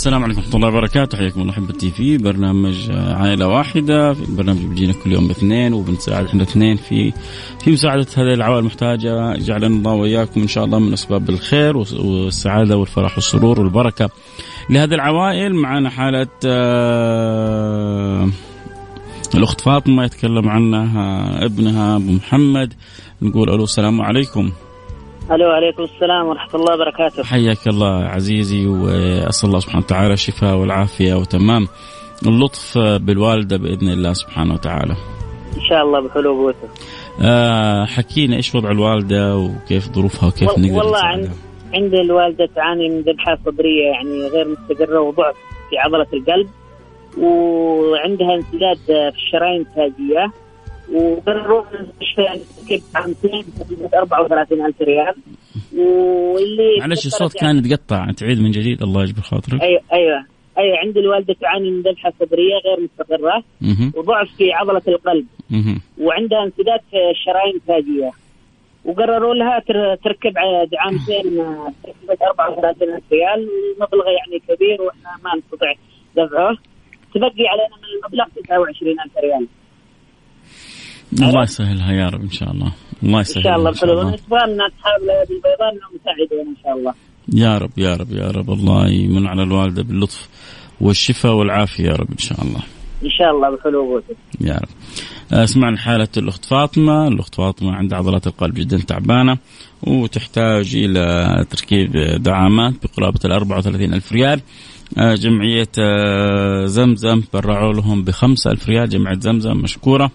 السلام 0.00 0.24
عليكم 0.24 0.40
ورحمة 0.40 0.56
الله 0.56 0.68
وبركاته. 0.68 1.18
حياكم 1.18 1.40
الله 1.40 1.52
أحبتي 1.52 1.90
في. 1.90 2.18
برنامج 2.18 2.90
عائلة 2.90 3.48
واحدة. 3.48 4.12
في 4.14 4.36
برنامج 4.36 4.64
بيجينا 4.64 4.92
كل 4.92 5.12
يوم 5.12 5.28
باثنين 5.28 5.72
وبنساعد 5.72 6.24
إحنا 6.24 6.42
اثنين 6.42 6.76
في 6.76 7.12
في 7.64 7.70
مساعدة 7.70 8.06
هذه 8.16 8.34
العوائل 8.34 8.58
المحتاجة. 8.58 9.36
جعلنا 9.36 9.66
الله 9.66 9.92
وإياكم 9.92 10.40
إن 10.40 10.48
شاء 10.48 10.64
الله 10.64 10.78
من 10.78 10.92
أسباب 10.92 11.30
الخير 11.30 11.76
والسعادة 11.76 12.76
والفرح 12.76 13.14
والسرور 13.14 13.60
والبركة. 13.60 14.10
لهذه 14.70 14.94
العوائل 14.94 15.54
معنا 15.54 15.90
حالة 15.90 16.28
آه 16.46 18.28
الأخت 19.34 19.60
فاطمة 19.60 20.04
يتكلم 20.04 20.48
عنها 20.48 21.44
ابنها 21.44 21.96
أبو 21.96 22.12
محمد. 22.12 22.74
نقول 23.22 23.50
ألو 23.50 23.64
السلام 23.64 24.00
عليكم. 24.00 24.50
ألو 25.32 25.50
عليكم 25.50 25.82
السلام 25.82 26.26
ورحمة 26.26 26.54
الله 26.60 26.74
وبركاته 26.74 27.22
حياك 27.24 27.66
الله 27.68 28.04
عزيزي 28.04 28.66
وأسأل 28.66 29.48
الله 29.48 29.60
سبحانه 29.60 29.84
وتعالى 29.84 30.12
الشفاء 30.12 30.56
والعافية 30.56 31.14
وتمام 31.14 31.66
اللطف 32.26 32.78
بالوالدة 32.78 33.56
بإذن 33.56 33.88
الله 33.88 34.12
سبحانه 34.12 34.54
وتعالى. 34.54 34.94
إن 35.56 35.60
شاء 35.68 35.82
الله 35.82 36.00
بحلول 36.08 36.26
قوته. 36.36 36.68
آه 37.22 37.84
حكينا 37.84 38.36
إيش 38.36 38.54
وضع 38.54 38.70
الوالدة 38.70 39.36
وكيف 39.36 39.84
ظروفها 39.92 40.28
وكيف 40.28 40.48
وال- 40.48 40.60
نقدر 40.62 40.78
والله 40.78 40.98
نساعدها؟ 40.98 41.14
عند 41.14 41.30
عند 41.74 41.94
الوالدة 41.94 42.48
تعاني 42.56 42.88
من 42.88 43.00
ذبحه 43.00 43.38
صدرية 43.46 43.84
يعني 43.92 44.28
غير 44.28 44.48
مستقرة 44.48 45.00
وضعف 45.00 45.34
في 45.70 45.78
عضلة 45.78 46.06
القلب 46.12 46.48
وعندها 47.24 48.34
انسداد 48.34 48.76
في 48.86 49.16
الشرايين 49.16 49.60
التاجية 49.60 50.32
وقرروا 50.92 51.62
من 51.72 51.78
المستشفى 51.80 52.22
يعني 52.22 52.40
عامتين 52.94 53.44
تقريبا 53.60 53.88
34000 53.98 54.82
ريال. 54.82 55.14
واللي 55.76 56.76
معلش 56.80 57.06
الصوت 57.06 57.32
كان 57.40 57.56
يتقطع. 57.56 58.10
تعيد 58.16 58.40
من 58.40 58.50
جديد 58.50 58.82
الله 58.82 59.02
يجبر 59.02 59.20
خاطرك. 59.22 59.62
أيوه 59.62 59.80
أيوه. 59.92 60.24
أيوه 60.58 60.78
عند 60.78 60.96
الوالدة 60.96 61.34
تعاني 61.40 61.70
من 61.70 61.80
ذبحة 61.80 62.12
صدرية 62.20 62.54
غير 62.66 62.80
مستقرة. 62.80 63.42
وضعف 63.96 64.28
في 64.36 64.52
عضلة 64.52 64.82
القلب. 64.88 65.26
وعندها 65.98 66.42
انسداد 66.44 66.80
في 66.90 66.96
الشرايين 67.10 67.56
التاجية. 67.56 68.10
وقرروا 68.84 69.34
لها 69.34 69.58
تر- 69.58 69.94
تركب 70.04 70.34
دعامتين 70.72 71.44
تكلفة 71.82 72.24
34000 72.30 73.02
ريال. 73.12 73.48
المبلغ 73.76 74.04
يعني 74.18 74.38
كبير 74.48 74.82
وإحنا 74.82 75.10
ما 75.24 75.30
نستطيع 75.38 75.72
دفعه. 76.16 76.56
تبقي 77.14 77.46
علينا 77.52 77.76
من 77.82 77.88
المبلغ 77.96 78.24
29000 78.36 79.16
ريال. 79.24 79.46
الله 81.12 81.42
يسهلها 81.42 81.92
يا 81.92 82.08
رب 82.08 82.22
إن 82.22 82.30
شاء 82.30 82.50
الله. 82.50 82.72
الله 83.02 83.16
إن 83.16 83.20
يسهلها 83.20 83.44
شاء 83.44 83.56
الله. 83.56 83.70
إن 83.70 83.74
شاء 83.74 83.86
بحلول 83.86 83.98
الله. 84.00 84.12
ونسبة 84.12 84.36
إن 84.36 84.60
أصحاب 84.60 85.02
الأيادي 85.02 85.32
البيضاء 85.32 85.68
انهم 85.72 85.92
يساعدون 86.00 86.46
إن 86.48 86.56
شاء 86.62 86.76
الله. 86.78 86.94
يا 87.34 87.58
رب 87.58 87.70
يا 87.78 87.96
رب 87.96 88.12
يا 88.12 88.30
رب. 88.30 88.50
الله 88.50 88.88
يمن 88.88 89.26
على 89.26 89.42
الوالدة 89.42 89.82
باللطف 89.82 90.28
والشفاء 90.80 91.32
والعافية 91.32 91.84
يا 91.84 91.92
رب 91.96 92.10
إن 92.10 92.18
شاء 92.18 92.42
الله. 92.42 92.60
إن 93.04 93.10
شاء 93.10 93.30
الله 93.30 93.56
بحلول 93.56 93.86
قوته 93.88 94.14
يا 94.40 94.54
رب. 94.54 94.68
آه، 95.32 95.44
سمعنا 95.44 95.78
حالة 95.78 96.08
الأخت 96.16 96.44
فاطمة. 96.44 97.08
الأخت 97.08 97.34
فاطمة 97.34 97.72
عندها 97.72 97.98
عضلات 97.98 98.26
القلب 98.26 98.54
جدا 98.54 98.78
تعبانة 98.78 99.38
وتحتاج 99.82 100.76
إلى 100.76 101.44
تركيب 101.50 101.92
دعامات 102.22 102.74
بقرابة 102.82 103.20
ال 103.24 103.32
34 103.32 103.94
ألف 103.94 104.12
ريال. 104.12 104.40
آه، 104.98 105.14
جمعية 105.14 105.68
آه، 105.78 106.66
زمزم 106.66 107.22
برعوا 107.34 107.72
لهم 107.72 108.04
بخمسة 108.04 108.50
ألف 108.50 108.68
ريال. 108.68 108.88
جمعية 108.88 109.18
زمزم 109.18 109.56
مشكورة. 109.56 110.10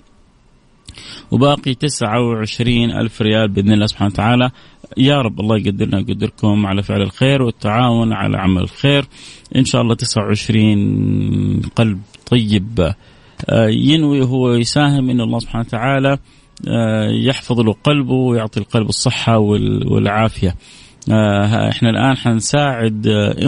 وباقي 1.31 1.73
29 1.73 2.91
ألف 2.91 3.21
ريال 3.21 3.47
بإذن 3.47 3.71
الله 3.73 3.85
سبحانه 3.85 4.11
وتعالى. 4.13 4.49
يا 4.97 5.21
رب 5.21 5.39
الله 5.39 5.57
يقدرنا 5.57 5.97
ويقدركم 5.97 6.65
على 6.65 6.83
فعل 6.83 7.01
الخير 7.01 7.41
والتعاون 7.41 8.13
على 8.13 8.37
عمل 8.37 8.61
الخير. 8.61 9.05
إن 9.55 9.65
شاء 9.65 9.81
الله 9.81 9.95
29 9.95 11.61
قلب 11.75 12.01
طيب. 12.25 12.93
آه، 13.49 13.67
ينوي 13.67 14.25
هو 14.25 14.53
يساهم 14.53 15.09
إن 15.09 15.21
الله 15.21 15.39
سبحانه 15.39 15.65
وتعالى 15.67 16.17
آه، 16.67 17.09
يحفظ 17.09 17.59
له 17.59 17.75
قلبه 17.83 18.13
ويعطي 18.13 18.59
القلب 18.59 18.89
الصحة 18.89 19.37
وال- 19.37 19.93
والعافية. 19.93 20.55
آه، 21.11 21.69
إحنا 21.69 21.89
الآن 21.89 22.17
حنساعد 22.17 23.07
آه، 23.07 23.45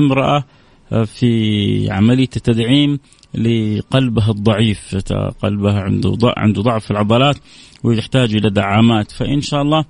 في 1.06 1.92
عملية 1.92 2.30
التدعيم 2.36 3.00
لقلبها 3.34 4.32
الضعيف 4.32 4.96
قلبها 5.44 5.82
عنده 5.82 6.18
عنده 6.38 6.62
ضعف 6.62 6.86
في 6.86 6.92
العضلات 6.92 7.38
ويحتاج 7.84 8.36
إلى 8.36 8.50
دعامات. 8.50 9.12
فإن 9.12 9.42
شاء 9.42 9.62
الله 9.62 9.86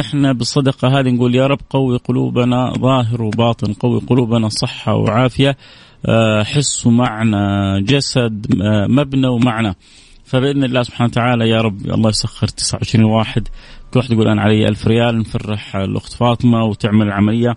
إحنا 0.00 0.32
بالصدقة 0.32 1.00
هذه 1.00 1.08
نقول 1.08 1.34
يا 1.34 1.46
رب 1.46 1.60
قوي 1.70 1.96
قلوبنا 1.96 2.72
ظاهر 2.78 3.22
وباطن 3.22 3.72
قوي 3.72 4.00
قلوبنا 4.00 4.48
صحة 4.48 4.94
وعافية. 4.94 5.56
آه، 6.06 6.42
حس 6.42 6.86
ومعنى 6.86 7.36
جسد 7.82 8.46
آه، 8.62 8.86
مبنى 8.86 9.26
ومعنى. 9.26 9.76
فبإذن 10.24 10.64
الله 10.64 10.82
سبحانه 10.82 11.10
وتعالى 11.10 11.48
يا 11.48 11.60
رب 11.60 11.86
الله 11.86 12.08
يسخر 12.08 12.46
29 12.46 13.04
واحد. 13.04 13.48
كل 13.94 13.98
واحد 13.98 14.12
يقول 14.12 14.28
أنا 14.28 14.42
علي 14.42 14.68
ألف 14.68 14.86
ريال 14.86 15.18
نفرح 15.18 15.76
الأخت 15.76 16.12
فاطمة 16.12 16.64
وتعمل 16.64 17.06
العملية. 17.06 17.56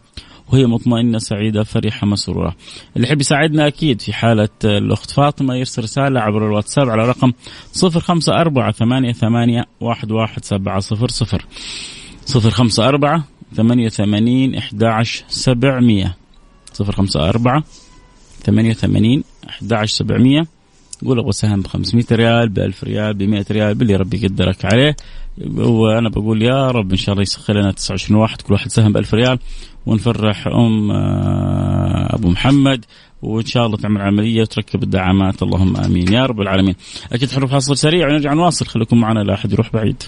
وهي 0.54 0.66
مطمئنة 0.66 1.18
سعيدة 1.18 1.64
فرحة 1.64 2.08
مسرورة. 2.08 2.56
اللي 2.96 3.08
يحب 3.08 3.22
يساعدنا 3.22 3.68
أكيد 3.68 4.02
في 4.02 4.14
حالة 4.14 4.50
الأخت 4.64 5.12
فاطمة 5.12 5.56
يرسل 5.56 5.84
رسالة 5.84 6.20
عبر 6.20 6.46
الواتساب 6.46 6.90
على 6.90 7.08
رقم 7.08 7.32
054 7.84 8.72
88 8.72 9.64
11700 9.82 10.96
054 12.36 13.24
88 13.56 14.44
11700 15.16 16.16
054 16.82 17.64
88 18.46 19.24
11700 19.50 20.48
قول 21.06 21.20
أبغى 21.20 21.32
سهم 21.32 21.62
ب 21.62 21.68
500 21.68 22.06
ريال 22.12 22.50
ب 22.50 22.60
1000 22.60 22.84
ريال 22.84 23.14
ب 23.14 23.24
100 23.24 23.46
ريال 23.52 23.76
باللي 23.76 23.96
ربي 23.96 24.24
يقدرك 24.24 24.66
عليه. 24.66 24.96
وأنا 25.58 26.10
بقول 26.10 26.42
يا 26.42 26.72
رب 26.72 26.92
إن 26.92 26.98
شاء 26.98 27.14
الله 27.14 27.22
يسخر 27.22 27.54
لنا 27.54 27.72
29 27.72 28.22
واحد 28.22 28.42
كل 28.42 28.54
واحد 28.54 28.72
سهم 28.72 28.94
ب 28.94 28.98
1000 28.98 29.14
ريال. 29.14 29.40
ونفرح 29.88 30.48
أم 30.48 30.92
آه، 30.92 32.16
أبو 32.16 32.30
محمد 32.30 32.86
وإن 33.22 33.46
شاء 33.46 33.66
الله 33.66 33.78
تعمل 33.78 34.02
عملية 34.02 34.42
وتركب 34.42 34.84
الدعامات 34.84 35.44
اللهم 35.44 35.78
آمين 35.78 36.14
يا 36.14 36.26
رب 36.26 36.42
العالمين. 36.42 36.76
أكيد 37.14 37.32
حنروح 37.32 37.52
فاصل 37.52 37.78
سريع 37.78 38.08
ونرجع 38.08 38.34
نواصل 38.34 38.66
خليكم 38.66 39.00
معنا 39.00 39.20
لا 39.20 39.34
أحد 39.34 39.54
يروح 39.54 39.74
بعيد. 39.74 40.04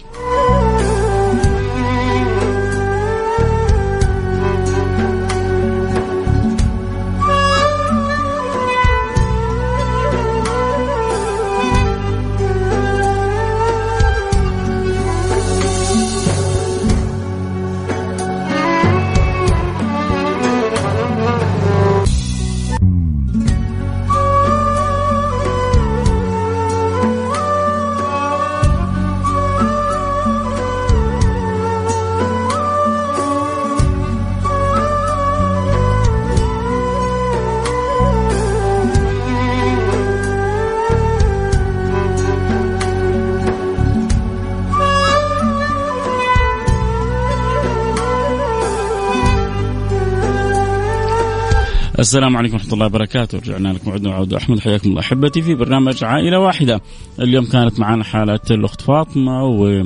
السلام 51.99 52.37
عليكم 52.37 52.53
ورحمة 52.53 52.73
الله 52.73 52.85
وبركاته. 52.85 53.37
رجعنا 53.37 53.73
لكم. 53.73 53.91
عدنا 53.91 54.09
وعود 54.09 54.33
أحمد 54.33 54.59
حياكم 54.59 54.89
الله. 54.89 55.01
أحبتي 55.01 55.41
في 55.41 55.55
برنامج 55.55 56.03
عائلة 56.03 56.39
واحدة. 56.39 56.81
اليوم 57.19 57.45
كانت 57.45 57.79
معنا 57.79 58.03
حالة 58.03 58.39
الأخت 58.51 58.81
فاطمة 58.81 59.43
و 59.45 59.83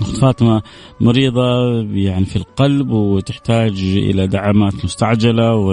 أخت 0.00 0.16
فاطمة 0.16 0.62
مريضة 1.00 1.80
يعني 1.92 2.24
في 2.24 2.36
القلب 2.36 2.90
وتحتاج 2.90 3.72
إلى 3.82 4.26
دعامات 4.26 4.84
مستعجلة 4.84 5.54
و 5.54 5.72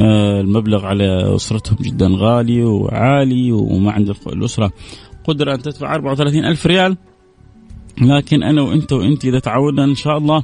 آه، 0.00 0.40
المبلغ 0.40 0.86
على 0.86 1.34
أسرتهم 1.34 1.76
جدا 1.80 2.08
غالي 2.10 2.64
وعالي 2.64 3.52
وما 3.52 3.92
عند 3.92 4.14
الأسرة. 4.26 4.72
قدرة 5.24 5.54
أن 5.54 5.62
تدفع 5.62 5.94
34 5.94 6.44
ألف 6.44 6.66
ريال. 6.66 6.96
لكن 8.00 8.42
أنا 8.42 8.62
وأنت 8.62 8.92
وأنت 8.92 9.24
إذا 9.24 9.38
تعودنا 9.38 9.84
إن 9.84 9.94
شاء 9.94 10.18
الله 10.18 10.42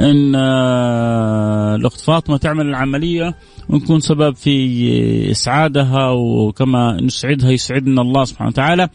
إن 0.00 0.34
آه، 0.34 1.74
الأخت 1.74 2.00
فاطمة 2.00 2.36
تعمل 2.36 2.66
العملية 2.66 3.34
ونكون 3.68 4.00
سبب 4.00 4.34
في 4.34 5.30
إسعادها 5.30 6.10
وكما 6.10 7.00
نسعدها 7.00 7.50
يسعدنا 7.50 8.02
الله 8.02 8.24
سبحانه 8.24 8.48
وتعالى. 8.48 8.88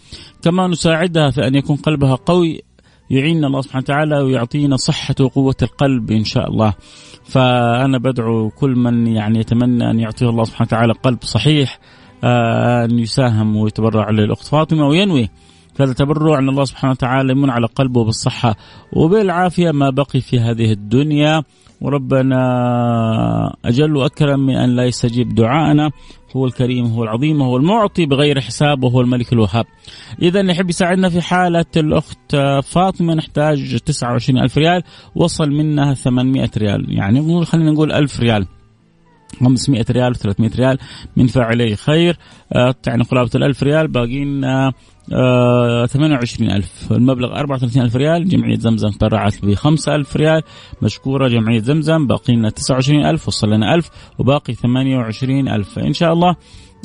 كما 0.44 0.68
نساعدها 0.68 1.30
في 1.30 1.48
أن 1.48 1.56
يكون 1.56 1.76
قلبها 1.76 2.16
قوي 2.16 2.62
يعيننا 3.10 3.48
الله 3.48 3.62
سبحانه 3.62 3.84
وتعالى 3.84 4.22
ويعطينا 4.22 4.78
صحة 4.78 5.16
وقوة 5.20 5.56
القلب 5.62 6.12
إن 6.12 6.24
شاء 6.24 6.50
الله. 6.50 6.74
فأنا 7.24 7.98
بدعو 7.98 8.50
كل 8.50 8.76
من 8.76 9.08
يعني 9.08 9.40
يتمنى 9.40 9.92
أن 9.92 10.00
يعطيه 10.00 10.30
الله 10.30 10.44
سبحانه 10.44 10.68
وتعالى 10.68 10.94
قلب 10.94 11.24
صحيح 11.24 11.80
آه، 12.24 12.86
أن 12.86 13.00
يساهم 13.00 13.56
ويتبرع 13.56 14.10
للأخت 14.10 14.48
فاطمة 14.48 14.88
وينوي. 14.88 15.30
هذا 15.80 15.94
تبرع 15.94 16.40
أن 16.40 16.50
الله 16.50 16.66
سبحانه 16.66 16.92
وتعالى 16.92 17.32
يمن 17.32 17.50
على 17.50 17.68
قلبه 17.68 18.04
بالصحة 18.04 18.56
وبالعافية 18.94 19.72
ما 19.72 19.90
بقي 19.90 20.22
في 20.22 20.40
هذه 20.40 20.72
الدنيا. 20.72 21.44
وربنا 21.82 23.56
أجل 23.66 23.96
وأكرم 23.96 24.40
من 24.40 24.56
أن 24.56 24.70
لا 24.70 24.86
يستجيب 24.86 25.36
دعاءنا. 25.36 25.92
هو 26.36 26.46
الكريم 26.46 26.86
هو 26.86 27.04
العظيم 27.04 27.42
هو 27.42 27.58
المعطي 27.58 28.06
بغير 28.06 28.42
حساب 28.42 28.84
وهو 28.84 29.02
الملك 29.02 29.34
الوهاب. 29.34 29.66
إذا 30.22 30.52
يحب 30.52 30.70
يساعدنا 30.70 31.10
في 31.10 31.22
حالة 31.22 31.66
الأخت 31.78 32.36
فاطمة 32.64 33.14
نحتاج 33.14 33.78
29 33.78 34.40
ألف 34.40 34.58
ريال. 34.58 34.84
وصل 35.16 35.50
منها 35.50 35.94
800 35.94 36.50
ريال. 36.58 36.86
يعني 36.90 37.46
خلينا 37.46 37.72
نقول 37.72 37.92
ألف 37.92 38.20
ريال. 38.20 38.48
500 39.40 39.86
ريال 39.92 40.16
و300 40.16 40.56
ريال 40.56 40.78
من 41.18 41.28
فاعلي 41.28 41.76
خير. 41.76 42.18
يعني 42.88 43.04
قرابة 43.04 43.32
الألف 43.36 43.64
ريال. 43.64 43.88
باقي 43.88 44.26
لنا 44.26 44.74
آه 45.12 45.86
28000 45.86 46.92
المبلغ 46.92 47.34
34000 47.36 47.96
ريال 47.96 48.30
جمعية 48.30 48.58
زمزم 48.58 48.90
تبرعت 48.90 49.46
ب 49.46 49.54
5000 49.54 50.16
ريال 50.16 50.44
مشكورة 50.82 51.28
جمعية 51.28 51.60
زمزم 51.62 52.08
باقي 52.08 52.34
لنا 52.36 52.50
29000 52.50 53.28
وصل 53.28 53.50
لنا 53.50 53.76
1000 53.76 53.90
وباقي 54.20 54.54
28000 54.54 55.80
إن 55.80 55.94
شاء 55.94 56.14
الله 56.14 56.36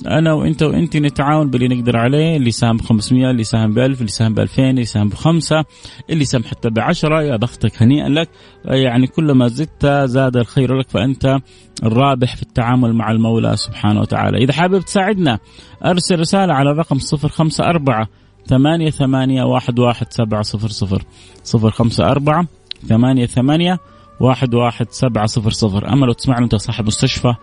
أنا 0.07 0.33
وإنت 0.33 0.63
وانت 0.63 0.97
نتعاون 0.97 1.51
باللي 1.51 1.69
نقدر 1.69 1.97
عليه 1.97 2.37
اللي 2.37 2.51
ساهم 2.51 2.77
ب 2.77 2.81
500 2.81 3.31
اللي 3.31 3.45
ساهم 3.45 3.75
ب 3.75 3.79
1000 3.79 3.99
اللي 4.01 4.11
ساهم 4.11 4.35
ب 4.35 4.39
2000 4.39 4.71
اللي 4.71 4.85
ساهم 4.85 5.09
بخمسة 5.09 5.65
اللي 6.11 6.25
ساهم 6.25 6.45
حتى 6.45 6.71
ب 6.71 6.79
10 6.79 7.23
يا 7.23 7.37
بختك 7.37 7.83
هنيئا 7.83 8.09
لك. 8.09 8.29
يعني 8.65 9.07
كلما 9.07 9.49
زدت 9.49 9.87
زاد 9.87 10.37
الخير 10.37 10.79
لك 10.79 10.91
فأنت 10.91 11.39
الرابح 11.83 12.37
في 12.37 12.43
التعامل 12.43 12.93
مع 12.93 13.11
المولى 13.11 13.57
سبحانه 13.57 14.01
وتعالى. 14.01 14.39
إذا 14.39 14.53
حابب 14.53 14.81
تساعدنا 14.81 15.39
أرسل 15.85 16.21
رسالة 16.21 16.55
على 16.55 16.71
الرقم 16.71 16.99
054 16.99 18.07
ثمانية 18.47 18.91
ثمانية 18.91 19.43
واحد 19.43 19.79
واحد 19.79 20.07
سبعة 20.13 20.43
صفر 20.43 20.69
صفر. 20.69 21.03
صفر 21.45 21.71
خمسة 21.71 22.05
أربعة 22.05 22.47
ثمانية 22.87 23.27
ثمانية 23.27 23.79
واحد 24.21 24.55
واحد 24.55 24.87
سبعة 24.91 25.27
صفر 25.27 25.51
صفر. 25.51 25.93
أما 25.93 26.07
لو 26.07 26.13
تسمعني 26.13 26.45
أنت 26.45 26.55
صاحب 26.55 26.87
مستشفى. 26.87 27.35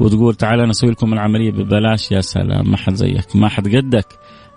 وتقول 0.00 0.34
تعال 0.34 0.60
أنا 0.60 0.70
أسوي 0.70 0.90
لكم 0.90 1.12
العملية 1.12 1.50
ببلاش 1.50 2.12
يا 2.12 2.20
سلام 2.20 2.70
ما 2.70 2.76
حد 2.76 2.94
زيك 2.94 3.36
ما 3.36 3.48
حد 3.48 3.76
قدك. 3.76 4.06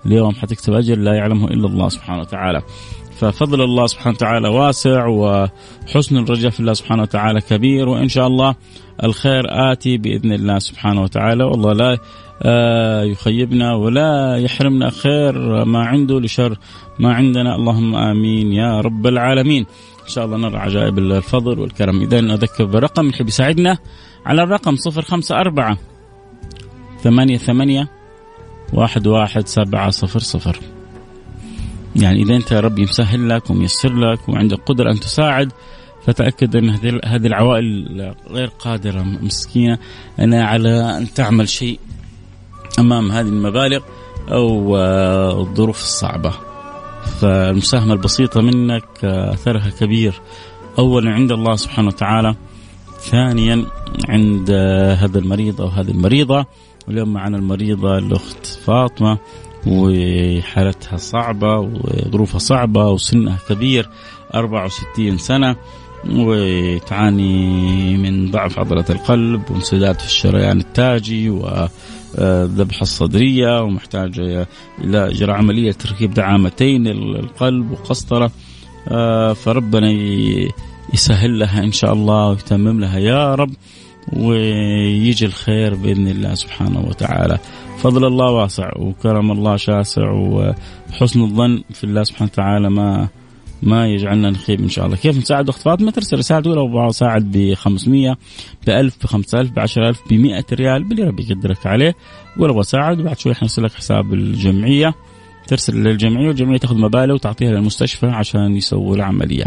اليوم 0.06 0.32
حتكتب 0.32 0.74
أجر 0.74 0.98
لا 0.98 1.14
يعلمه 1.14 1.48
إلا 1.48 1.68
الله 1.68 1.90
سبحانه 1.90 2.22
وتعالى. 2.22 2.62
ففضل 3.20 3.62
الله 3.62 3.88
سبحانه 3.88 4.16
وتعالى 4.16 4.48
واسع 4.48 5.08
وحسن 5.08 6.18
الرجاء 6.18 6.52
في 6.52 6.60
الله 6.60 6.74
سبحانه 6.74 7.02
وتعالى 7.02 7.42
كبير 7.42 7.90
وإن 7.90 8.08
شاء 8.08 8.28
الله 8.28 8.56
الخير 9.04 9.44
آتي 9.72 9.98
بإذن 9.98 10.32
الله 10.32 10.60
سبحانه 10.60 11.02
وتعالى. 11.02 11.44
والله 11.44 11.74
لا 11.74 11.98
آه، 12.46 13.04
يخيبنا 13.04 13.76
ولا 13.76 14.38
يحرمنا 14.38 14.90
خير 14.90 15.66
ما 15.66 15.86
عنده 15.86 16.20
لشر 16.20 16.58
ما 17.00 17.14
عندنا. 17.14 17.56
اللهم 17.56 17.96
آمين 17.96 18.54
يا 18.54 18.82
رب 18.82 19.08
العالمين. 19.08 19.66
إن 20.04 20.10
شاء 20.10 20.26
الله 20.26 20.38
نرى 20.38 20.58
عجائب 20.58 21.00
الفضل 21.00 21.60
والكرم. 21.60 22.02
اذا 22.02 22.20
أذكر 22.20 22.66
برقم 22.66 23.10
يحب 23.10 23.28
يساعدنا 23.28 23.78
على 24.26 24.44
الرقم 24.44 24.76
صفر 24.76 25.02
خمسة 25.02 25.40
أربعة 25.40 25.78
ثمانية 27.02 27.38
ثمانية 27.38 27.88
واحد 28.74 29.08
واحد 29.08 29.48
سبعة 29.48 29.90
صفر 29.90 30.20
صفر. 30.20 30.60
يعني 31.96 32.22
إذا 32.22 32.36
أنت 32.36 32.54
ربي 32.54 32.84
مسهل 32.84 33.30
لك 33.30 33.50
وميسر 33.50 33.94
لك 33.94 34.30
وعندك 34.30 34.60
قدرة 34.66 34.92
أن 34.92 35.00
تساعد 35.00 35.52
فتأكد 36.06 36.56
أن 36.56 36.70
هذه 37.06 37.28
العوائل 37.28 38.14
غير 38.30 38.48
قادرة 38.48 39.02
مسكينة. 39.02 39.78
أنا 40.20 40.46
على 40.46 40.98
أن 40.98 41.14
تعمل 41.14 41.50
شيء 41.50 41.80
أمام 42.80 43.12
هذه 43.12 43.28
المبالغ 43.28 43.80
أو 44.32 44.78
آه، 44.78 45.40
الظروف 45.42 45.82
الصعبة. 45.82 46.34
فالمساهمة 47.22 47.94
البسيطة 47.94 48.42
منك 48.42 48.86
آه، 49.04 49.34
أثرها 49.34 49.70
كبير. 49.80 50.14
أولا 50.80 51.12
عند 51.12 51.32
الله 51.32 51.56
سبحانه 51.56 51.88
وتعالى 51.88 52.36
ثانيا 53.00 53.66
عند 54.10 54.52
هذا 55.00 55.20
المريض 55.20 55.62
أو 55.62 55.68
هذه 55.68 55.92
المريضة. 55.92 56.46
واليوم 56.88 57.14
معنا 57.14 57.38
المريضة 57.38 57.98
الأخت 57.98 58.46
فاطمة 58.46 59.18
وحالتها 59.68 60.98
صعبة 60.98 61.58
وظروفها 61.58 62.40
صعبة 62.40 62.90
وسنها 62.90 63.38
كبير 63.50 63.90
64 64.36 65.18
سنة 65.18 65.56
وتعاني 66.10 67.98
من 67.98 68.32
ضعف 68.32 68.60
عضلة 68.60 68.86
القلب 68.90 69.52
وانسداد 69.52 70.00
في 70.00 70.06
الشريان 70.06 70.60
التاجي 70.60 71.30
وذبحة 72.18 72.82
الصدرية 72.82 73.62
ومحتاجة 73.62 74.48
إلى 74.84 75.08
إجراء 75.08 75.36
عملية 75.36 75.72
تركيب 75.72 76.14
دعامتين 76.14 76.88
القلب 76.88 77.72
وقسطرة 77.72 78.32
آه، 78.88 79.34
فربنا 79.34 79.92
يسهل 80.94 81.40
لها 81.40 81.64
إن 81.64 81.72
شاء 81.72 81.94
الله 81.94 82.30
ويتمم 82.30 82.80
لها 82.80 83.00
يا 83.00 83.36
رب 83.36 83.52
ويجي 84.14 85.26
الخير 85.26 85.76
بإذن 85.76 86.08
الله 86.08 86.34
سبحانه 86.34 86.86
وتعالى. 86.88 87.40
فضل 87.78 88.06
الله 88.06 88.32
واسع 88.32 88.72
وكرم 88.78 89.32
الله 89.32 89.56
شاسع 89.56 90.12
وحسن 90.12 91.22
الظن 91.22 91.64
في 91.74 91.84
الله 91.84 92.04
سبحانه 92.04 92.30
وتعالى 92.34 92.70
ما 92.70 93.08
ما 93.64 93.88
يجعلنا 93.88 94.30
نخيب 94.30 94.62
إن 94.62 94.70
شاء 94.70 94.86
الله، 94.86 94.98
كيف 94.98 95.18
نساعد 95.18 95.50
أخت 95.50 95.62
فاطمة؟ 95.62 95.92
ترسل 95.92 96.18
رسالة 96.18 96.42
تقول 96.42 96.60
أبغى 96.60 96.90
أساعد 96.90 97.32
ب 97.32 97.54
500 97.54 98.18
ب 98.68 98.70
1000 98.70 98.98
ب 99.04 99.06
5000 99.06 99.52
ب 99.52 99.60
10000 99.60 100.00
ب 100.10 100.14
100 100.14 100.44
ريال 100.54 100.84
باللي 100.84 101.04
ربي 101.04 101.24
يقدرك 101.30 101.68
عليه، 101.68 101.96
قول 102.40 102.50
أبغى 102.50 102.62
أساعد 102.62 103.00
وبعد 103.00 103.20
شوي 103.20 103.34
حنرسل 103.34 103.64
لك 103.64 103.74
حساب 103.74 104.14
الجمعية 104.14 104.94
ترسل 105.48 105.84
للجمعية 105.84 106.28
والجمعية 106.28 106.58
تاخذ 106.58 106.78
مبالغ 106.78 107.14
وتعطيها 107.14 107.52
للمستشفى 107.52 108.06
عشان 108.06 108.56
يسووا 108.56 108.96
العملية. 108.96 109.46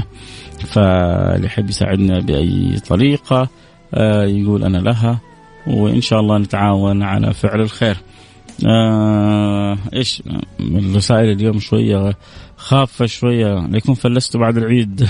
فاللي 0.58 1.46
يحب 1.46 1.68
يساعدنا 1.68 2.20
بأي 2.20 2.80
طريقة 2.88 3.48
آه، 3.94 4.24
يقول 4.24 4.64
أنا 4.64 4.78
لها 4.78 5.18
وإن 5.66 6.00
شاء 6.00 6.20
الله 6.20 6.38
نتعاون 6.38 7.02
على 7.02 7.34
فعل 7.34 7.60
الخير. 7.60 7.96
آه 8.66 9.76
إيش 9.92 10.22
الرسائل 10.60 11.30
اليوم 11.30 11.58
شوية 11.60 12.16
خافة 12.66 13.06
شوية 13.06 13.66
ليكون 13.66 13.94
فلست 13.94 14.36
بعد 14.36 14.56
العيد. 14.56 15.02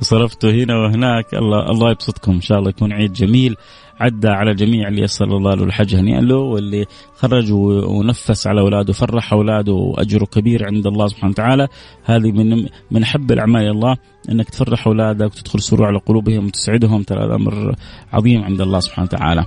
صرفت 0.00 0.44
هنا 0.44 0.76
وهناك. 0.76 1.34
الله 1.34 1.70
الله 1.70 1.90
يبسطكم. 1.90 2.32
إن 2.32 2.40
شاء 2.40 2.58
الله 2.58 2.70
يكون 2.70 2.92
عيد 2.92 3.12
جميل. 3.12 3.56
عدى 4.00 4.28
على 4.28 4.50
الجميع 4.50 4.88
اللي 4.88 5.02
يسر 5.02 5.36
الله 5.36 5.54
له 5.54 5.64
الحج 5.64 5.94
هنيئا 5.94 6.20
له 6.20 6.36
واللي 6.36 6.86
خرج 7.14 7.52
ونفس 7.52 8.46
على 8.46 8.60
أولاده 8.60 8.90
وفرح 8.90 9.32
أولاده 9.32 9.72
واجره 9.72 10.24
كبير 10.24 10.66
عند 10.66 10.86
الله 10.86 11.06
سبحانه 11.06 11.30
وتعالى. 11.30 11.68
هذه 12.04 12.32
من 12.32 12.66
من 12.90 13.02
احب 13.02 13.32
الأعمال 13.32 13.70
الله 13.70 13.96
إنك 14.30 14.50
تفرح 14.50 14.86
أولادك 14.86 15.26
وتدخل 15.26 15.60
سرور 15.60 15.86
على 15.86 15.98
قلوبهم 15.98 16.46
وتسعدهم. 16.46 17.02
ترى 17.02 17.24
هذا 17.24 17.34
أمر 17.34 17.74
عظيم 18.12 18.44
عند 18.44 18.60
الله 18.60 18.80
سبحانه 18.80 19.08
وتعالى. 19.12 19.44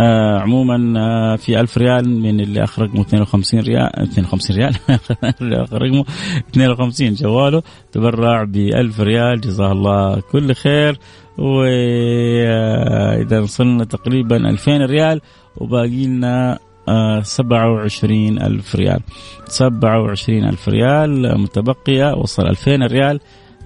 آه 0.00 0.38
عموما 0.38 1.00
آه 1.00 1.36
في 1.36 1.60
ألف 1.60 1.78
ريال 1.78 2.08
من 2.08 2.40
اللي 2.40 2.64
اخ 2.64 2.78
رقمه 2.80 3.00
52 3.00 3.60
ريال 3.60 3.98
52 4.00 4.56
ريال. 4.56 4.74
اللي 5.40 5.64
اخ 5.64 5.72
رقمه 5.72 6.04
52 6.50 7.14
جواله 7.14 7.62
تبرع 7.92 8.44
ب 8.44 8.56
1000 8.56 9.00
ريال. 9.00 9.40
جزاه 9.40 9.72
الله 9.72 10.20
كل 10.20 10.54
خير. 10.54 10.98
وإذا 11.38 13.40
وصلنا 13.40 13.84
تقريبا 13.84 14.36
2000 14.36 14.86
ريال 14.86 15.20
وباقي 15.56 16.06
لنا 16.06 16.58
آه، 16.88 17.20
سبعة 17.20 17.72
وعشرين 17.72 18.42
ألف 18.42 18.76
ريال. 18.76 19.00
سبعة 19.48 20.02
وعشرين 20.02 20.44
ألف 20.44 20.68
ريال 20.68 21.40
متبقية 21.40 22.14
وصل 22.14 22.46
ألفين 22.46 22.82
ريال 22.82 23.20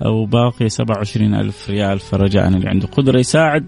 وباقي 0.04 0.68
سبعة 0.68 0.96
وعشرين 0.96 1.34
ألف 1.34 1.70
ريال 1.70 1.98
فرجاء 1.98 2.48
اللي 2.48 2.68
عنده 2.68 2.86
قدرة 2.86 3.18
يساعد. 3.18 3.66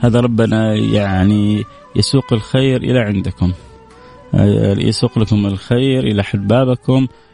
هذا 0.00 0.20
ربنا 0.20 0.74
يعني 0.74 1.64
يسوق 1.96 2.32
الخير 2.32 2.82
إلى 2.82 3.00
عندكم. 3.00 3.52
آه، 4.34 4.74
يسوق 4.78 5.18
لكم 5.18 5.46
الخير 5.46 6.04
إلى 6.04 6.24
حد 6.24 6.48
بابكم. 6.48 7.02
آه، 7.02 7.25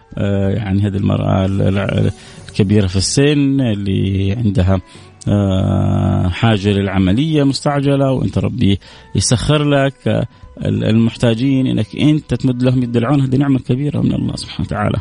يعني 0.57 0.83
هذه 0.83 0.97
المرأة 0.97 1.47
الكبيرة 2.49 2.87
في 2.87 2.97
السن 2.97 3.61
اللي 3.61 4.33
عندها 4.33 4.81
آه، 5.29 6.29
حاجة 6.29 6.69
للعملية 6.69 7.45
مستعجلة 7.45 8.13
وأنت 8.13 8.39
ربي 8.39 8.79
يسخر 9.15 9.65
لك 9.65 10.29
المحتاجين 10.67 11.67
إنك 11.67 11.97
أنت 12.01 12.35
تمد 12.35 12.63
لهم 12.63 12.83
يد 12.83 12.97
العون. 12.97 13.21
هذه 13.21 13.37
نعمة 13.37 13.59
كبيرة 13.59 14.01
من 14.01 14.13
الله 14.13 14.37
سبحانه 14.37 14.67
وتعالى. 14.67 14.99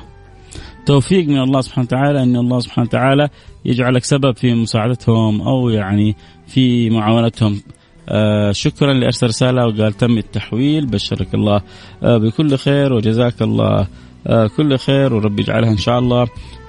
توفيق 0.85 1.27
من 1.27 1.41
الله 1.41 1.61
سبحانه 1.61 1.85
وتعالى 1.85 2.23
إن 2.23 2.35
الله 2.35 2.59
سبحانه 2.59 2.87
وتعالى 2.87 3.29
يجعلك 3.65 4.03
سبب 4.03 4.35
في 4.35 4.53
مساعدتهم 4.53 5.41
أو 5.41 5.69
يعني 5.69 6.15
في 6.47 6.89
معاونتهم. 6.89 7.61
آه 8.09 8.51
شكرا 8.51 8.93
لأرسل 8.93 9.27
رسالة 9.27 9.67
وقال 9.67 9.93
تم 9.93 10.17
التحويل. 10.17 10.85
بشرك 10.85 11.33
الله 11.33 11.61
آه 12.03 12.17
بكل 12.17 12.57
خير 12.57 12.93
وجزاك 12.93 13.41
الله. 13.41 13.79
آه 13.79 13.87
كل 14.57 14.77
خير 14.77 15.13
ورب 15.13 15.39
يجعلها 15.39 15.71
إن 15.71 15.77
شاء 15.77 15.99
الله 15.99 16.27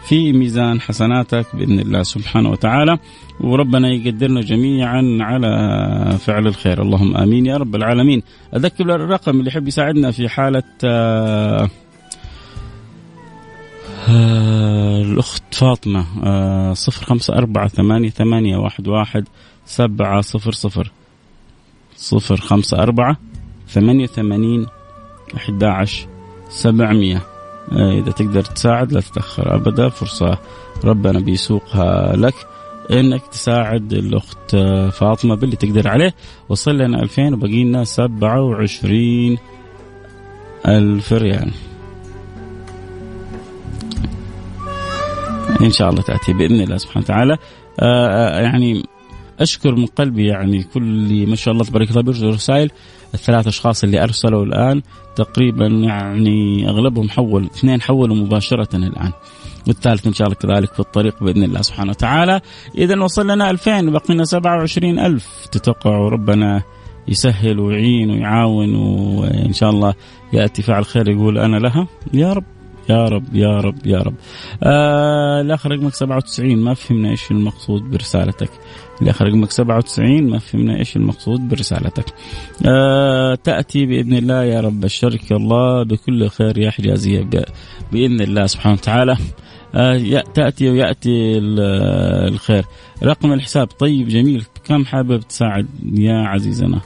في 0.09 0.33
ميزان 0.33 0.81
حسناتك 0.81 1.47
بإذن 1.55 1.79
الله 1.81 2.03
سبحانه 2.03 2.51
وتعالى. 2.51 2.99
وربنا 3.41 3.89
يقدرنا 3.89 4.41
جميعا 4.41 5.19
على 5.21 6.19
فعل 6.19 6.47
الخير. 6.47 6.83
اللهم 6.83 7.17
آمين 7.17 7.47
يا 7.47 7.57
رب 7.57 7.75
العالمين. 7.75 8.23
أذكر 8.57 8.95
الرقم 8.95 9.39
اللي 9.39 9.49
يحب 9.49 9.69
يساعدنا 9.69 10.11
في 10.11 10.29
حالة 10.29 10.63
آه 10.85 11.71
آه 14.09 15.03
الأخت 15.03 15.55
فاطمة 15.55 16.05
آه 16.25 16.73
صفر 16.73 17.07
خمسة 17.07 17.35
أربعة 17.35 17.69
ثمانية 17.69 18.11
ثمانية 18.11 18.57
واحد 18.57 18.89
واحد 18.89 19.29
سبعة 19.67 20.21
صفر 20.21 20.53
صفر. 20.53 20.91
صفر 21.97 22.37
خمسة 22.37 22.83
أربعة 22.83 23.17
ثمانية 23.69 24.07
ثمانين 24.07 24.67
أحد 25.37 25.65
عشر 25.65 26.07
سبعمية. 26.49 27.32
آه 27.73 27.93
إذا 27.93 28.11
تقدر 28.11 28.45
تساعد 28.45 28.93
لا 28.93 29.01
تتأخر 29.01 29.55
أبدا 29.55 29.89
فرصة 29.89 30.39
ربنا 30.85 31.21
بيسوقها 31.21 32.17
لك. 32.17 32.35
إنك 32.91 33.27
تساعد 33.27 33.93
الأخت 33.93 34.57
فاطمة 34.93 35.35
باللي 35.35 35.57
تقدر 35.57 35.89
عليه. 35.89 36.15
وصل 36.49 36.79
لنا 36.79 37.03
2000 37.03 37.35
وبقي 37.35 37.65
لنا 37.65 37.85
27 37.85 39.39
ألف 40.69 41.13
ريال. 41.13 41.53
إن 45.61 45.71
شاء 45.71 45.91
الله 45.91 46.03
تأتي 46.03 46.33
بإذن 46.33 46.61
الله 46.61 46.77
سبحانه 46.77 47.05
وتعالى. 47.05 47.33
آه, 47.81 48.09
آه، 48.09 48.41
يعني 48.41 48.83
أشكر 49.43 49.75
من 49.75 49.87
قلبي 49.87 50.27
يعني 50.27 50.63
كل 50.63 51.27
ما 51.27 51.37
شاء 51.37 51.55
الله 51.55 51.65
تبارك 51.65 51.91
الله 51.91 52.03
بيرسل 52.03 52.27
رسائل. 52.27 52.71
الثلاث 53.15 53.47
أشخاص 53.47 53.85
اللي 53.85 54.03
أرسلوا 54.03 54.45
الآن 54.45 54.83
تقريبا 55.17 55.67
يعني 55.67 56.69
أغلبهم 56.69 57.09
حول 57.09 57.45
اثنين 57.45 57.83
حولوا 57.83 58.17
مباشرة 58.17 58.77
الآن. 58.77 59.13
والثالث 59.67 60.07
إن 60.07 60.13
شاء 60.13 60.29
الله 60.29 60.39
كذلك 60.39 60.73
في 60.73 60.81
الطريق 60.81 61.25
بإذن 61.25 61.43
الله 61.43 61.63
سبحانه 61.63 61.91
وتعالى. 61.91 62.41
اذا 62.79 63.01
وصل 63.01 63.31
لنا 63.31 63.51
2000 63.51 63.91
بقي 63.91 64.15
لنا 64.15 64.25
27000 64.25 65.47
تتوقعوا 65.53 66.11
ربنا 66.11 66.63
يسهل 67.09 67.61
ويعين 67.61 68.11
ويعاون 68.11 68.75
وإن 68.75 69.53
شاء 69.53 69.71
الله 69.71 69.95
يأتي 70.33 70.63
فعل 70.63 70.85
خير 70.85 71.09
يقول 71.09 71.39
أنا 71.39 71.57
لها. 71.57 71.87
يا 72.13 72.33
رب. 72.33 72.62
يا 72.93 73.05
رب 73.05 73.25
يا 73.35 73.61
رب 73.61 73.87
يا 73.87 73.99
رب. 73.99 74.15
آه 74.63 75.41
الآخر 75.41 75.71
رقمك 75.71 75.95
97 75.95 76.57
ما 76.57 76.75
فهمنا 76.75 77.11
إيش 77.11 77.31
المقصود 77.31 77.83
برسالتك. 77.83 78.51
الآخر 79.03 79.25
رقمك 79.27 79.51
97 79.51 80.31
ما 80.31 80.39
فهمنا 80.39 80.79
إيش 80.79 80.97
المقصود 80.97 81.49
برسالتك. 81.49 82.05
آه 82.67 83.35
تأتي 83.35 83.87
بإذن 83.87 84.15
الله 84.15 84.45
يا 84.45 84.61
رب 84.61 84.81
بشرك 84.81 85.33
الله 85.33 85.83
بكل 85.83 86.29
خير 86.29 86.59
يا 86.59 86.71
حجازيه 86.71 87.29
بإذن 87.93 88.21
الله 88.21 88.47
سبحانه 88.47 88.75
وتعالى. 88.75 89.17
آه 89.75 90.23
تأتي 90.35 90.71
ويأتي 90.71 91.39
الخير. 92.29 92.65
رقم 93.03 93.33
الحساب 93.33 93.67
طيب 93.67 94.09
جميل. 94.09 94.45
كم 94.65 94.85
حابب 94.85 95.21
تساعد 95.21 95.67
يا 95.99 96.15
عزيزنا؟ 96.15 96.81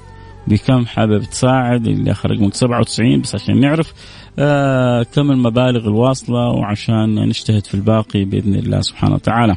بكم 0.48 0.86
حابب 0.86 1.22
تساعد 1.24 1.86
اللي 1.86 2.10
اخر 2.10 2.30
رقمك 2.30 2.54
97 2.54 3.20
بس 3.20 3.34
عشان 3.34 3.60
نعرف 3.60 3.92
آه 4.38 5.02
كم 5.02 5.30
المبالغ 5.30 5.88
الواصلة 5.88 6.48
وعشان 6.48 7.28
نجتهد 7.28 7.66
في 7.66 7.74
الباقي 7.74 8.24
بإذن 8.24 8.54
الله 8.54 8.80
سبحانه 8.80 9.14
وتعالى. 9.14 9.56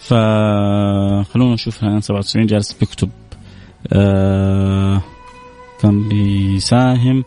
فخلونا 0.00 1.54
نشوف 1.54 1.82
الان 1.82 2.00
97 2.00 2.46
جالس 2.46 2.72
بيكتب. 2.72 3.10
آه 3.92 5.02
كم 5.80 6.08
بيساهم. 6.08 7.24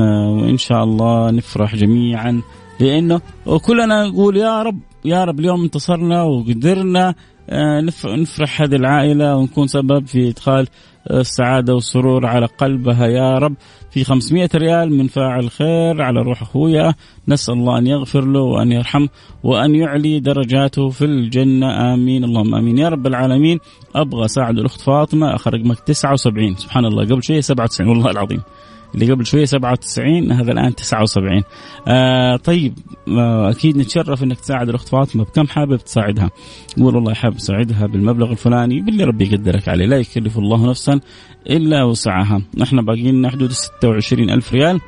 آه 0.00 0.28
وإن 0.30 0.58
شاء 0.58 0.84
الله 0.84 1.30
نفرح 1.30 1.76
جميعا. 1.76 2.42
لأنه 2.80 3.20
وكلنا 3.46 4.04
نقول 4.06 4.36
يا 4.36 4.62
رب 4.62 4.80
يا 5.04 5.24
رب 5.24 5.40
اليوم 5.40 5.62
انتصرنا 5.62 6.22
وقدرنا 6.22 7.14
آه 7.50 7.80
نفرح 8.04 8.62
هذه 8.62 8.76
العائلة 8.76 9.36
ونكون 9.36 9.66
سبب 9.66 10.06
في 10.06 10.28
إدخال 10.28 10.68
السعادة 11.10 11.74
والسرور 11.74 12.26
على 12.26 12.46
قلبها 12.46 13.06
يا 13.06 13.38
رب. 13.38 13.54
في 13.90 14.04
500 14.04 14.48
ريال 14.54 14.92
من 14.92 15.06
فاعل 15.06 15.50
خير 15.50 16.02
على 16.02 16.22
روح 16.22 16.42
أخويا. 16.42 16.94
نسأل 17.28 17.54
الله 17.54 17.78
أن 17.78 17.86
يغفر 17.86 18.24
له 18.24 18.40
وأن 18.40 18.72
يرحمه 18.72 19.08
وأن 19.42 19.74
يعلي 19.74 20.20
درجاته 20.20 20.88
في 20.88 21.04
الجنة. 21.04 21.94
آمين. 21.94 22.24
اللهم 22.24 22.54
آمين. 22.54 22.78
يا 22.78 22.88
رب 22.88 23.06
العالمين. 23.06 23.58
أبغى 23.94 24.24
أساعد 24.24 24.58
الأخت 24.58 24.80
فاطمة. 24.80 25.34
آخر 25.34 25.54
رقمك 25.54 25.78
79 25.78 26.54
سبحان 26.54 26.84
الله. 26.84 27.04
قبل 27.04 27.24
شيء 27.24 27.40
97 27.40 27.88
والله 27.88 28.10
العظيم. 28.10 28.42
اللي 28.94 29.12
قبل 29.12 29.26
شوية 29.26 29.44
97 29.44 30.32
هذا 30.32 30.52
الآن 30.52 30.74
79 30.74 31.42
آه 31.88 32.36
طيب 32.36 32.78
آه 33.08 33.50
أكيد 33.50 33.76
نتشرف 33.76 34.22
إنك 34.22 34.40
تساعد 34.40 34.68
الأخت 34.68 34.88
فاطمة. 34.88 35.24
بكم 35.24 35.46
حابب 35.46 35.76
تساعدها؟ 35.76 36.30
قول 36.76 36.94
والله 36.96 37.14
حابب 37.14 37.36
أساعدها 37.36 37.86
بالمبلغ 37.86 38.30
الفلاني 38.30 38.80
باللي 38.80 39.04
ربي 39.04 39.24
يقدرك 39.24 39.68
عليه. 39.68 39.86
لا 39.86 39.96
يكلف 39.98 40.38
الله 40.38 40.70
نفسا 40.70 41.00
إلا 41.50 41.84
وسعها. 41.84 42.42
إحنا 42.62 42.82
باقي 42.82 43.12
لنا 43.12 43.30
حدود 43.30 43.52
26 43.52 44.30
ألف 44.30 44.52
ريال. 44.52 44.80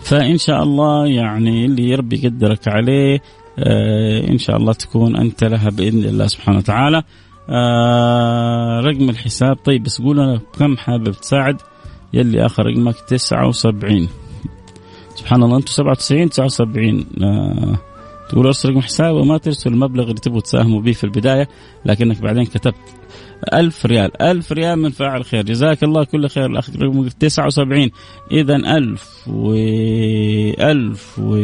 فإن 0.00 0.38
شاء 0.38 0.62
الله 0.62 1.06
يعني 1.06 1.64
اللي 1.64 1.94
ربي 1.94 2.20
يقدرك 2.24 2.68
عليه 2.68 3.20
آه 3.58 4.28
إن 4.30 4.38
شاء 4.38 4.56
الله 4.56 4.72
تكون 4.72 5.16
أنت 5.16 5.44
لها 5.44 5.70
بإذن 5.70 6.04
الله 6.04 6.26
سبحانه 6.26 6.58
وتعالى. 6.58 7.02
آه 7.48 8.80
رقم 8.80 9.10
الحساب. 9.10 9.56
طيب 9.56 9.82
بس 9.82 10.00
قول 10.02 10.20
أنا 10.20 10.40
كم 10.58 10.76
حابب 10.76 11.10
تساعد. 11.12 11.56
يلي 12.14 12.46
آخر 12.46 12.66
رقمك 12.66 12.94
79 13.08 14.08
سبحان 15.14 15.42
الله 15.42 15.56
أنتم 15.56 15.72
97 15.72 16.30
79 16.30 17.06
آه 17.22 17.78
تقول 18.28 18.46
ارسل 18.46 18.70
رقم 18.70 18.80
حساب 18.80 19.14
وما 19.14 19.38
ترسل 19.38 19.70
المبلغ 19.72 20.04
اللي 20.04 20.20
تبغوا 20.20 20.40
تساهموا 20.40 20.80
به 20.80 20.92
في 20.92 21.04
البداية 21.04 21.48
لكنك 21.84 22.20
بعدين 22.20 22.44
كتبت 22.44 22.74
ألف 23.52 23.86
ريال. 23.86 24.22
ألف 24.22 24.52
ريال 24.52 24.78
من 24.78 24.90
فاعل 24.90 25.24
خير. 25.24 25.44
جزاك 25.44 25.84
الله 25.84 26.04
كل 26.04 26.28
خير. 26.28 26.46
الأخ 26.46 26.70
رقمك 26.70 27.12
79 27.12 27.90
إذا 28.32 28.56
ألف 28.56 29.28
و 29.28 29.54
ألف 30.60 31.18
و 31.18 31.36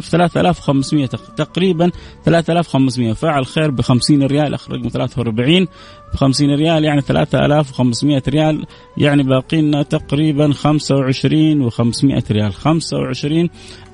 3500 0.00 1.06
تقريبا 1.36 1.90
3500 2.24 3.12
فاعل 3.12 3.46
خير 3.46 3.70
ب 3.70 3.80
50 3.80 4.22
ريال 4.22 4.54
اخر 4.54 4.72
رقم 4.72 4.88
43 4.88 5.64
ب 6.12 6.16
50 6.16 6.54
ريال 6.54 6.84
يعني 6.84 7.00
3500 7.00 8.22
ريال 8.28 8.66
يعني 8.96 9.22
باقي 9.22 9.62
لنا 9.62 9.82
تقريبا 9.82 10.52
25 10.52 11.70
و500 11.70 12.30
ريال. 12.30 12.52
25 12.52 13.48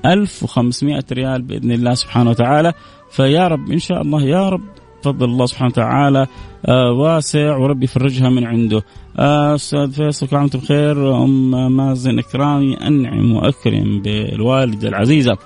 1500 0.05 1.03
ريال 1.11 1.41
بإذن 1.41 1.71
الله 1.71 1.93
سبحانه 1.93 2.29
وتعالى. 2.29 2.73
فيا 3.11 3.47
رب 3.47 3.71
إن 3.71 3.79
شاء 3.79 4.01
الله 4.01 4.23
يا 4.23 4.49
رب 4.49 4.63
فضل 5.03 5.25
الله 5.25 5.45
سبحانه 5.45 5.69
وتعالى 5.69 6.27
آه 6.65 6.91
واسع 6.91 7.57
وربي 7.57 7.85
يفرجها 7.85 8.29
من 8.29 8.45
عنده. 8.45 8.77
آه، 8.77 8.83
أستاذ 9.17 9.91
فيصل 9.91 10.27
كل 10.27 10.35
عام 10.35 10.47
بخير. 10.47 11.23
أم 11.23 11.77
مازن 11.77 12.19
إكرامي 12.19 12.73
أنعم 12.73 13.31
وأكرم 13.31 14.01
بالوالدة 14.01 14.89
العزيزة. 14.89 15.37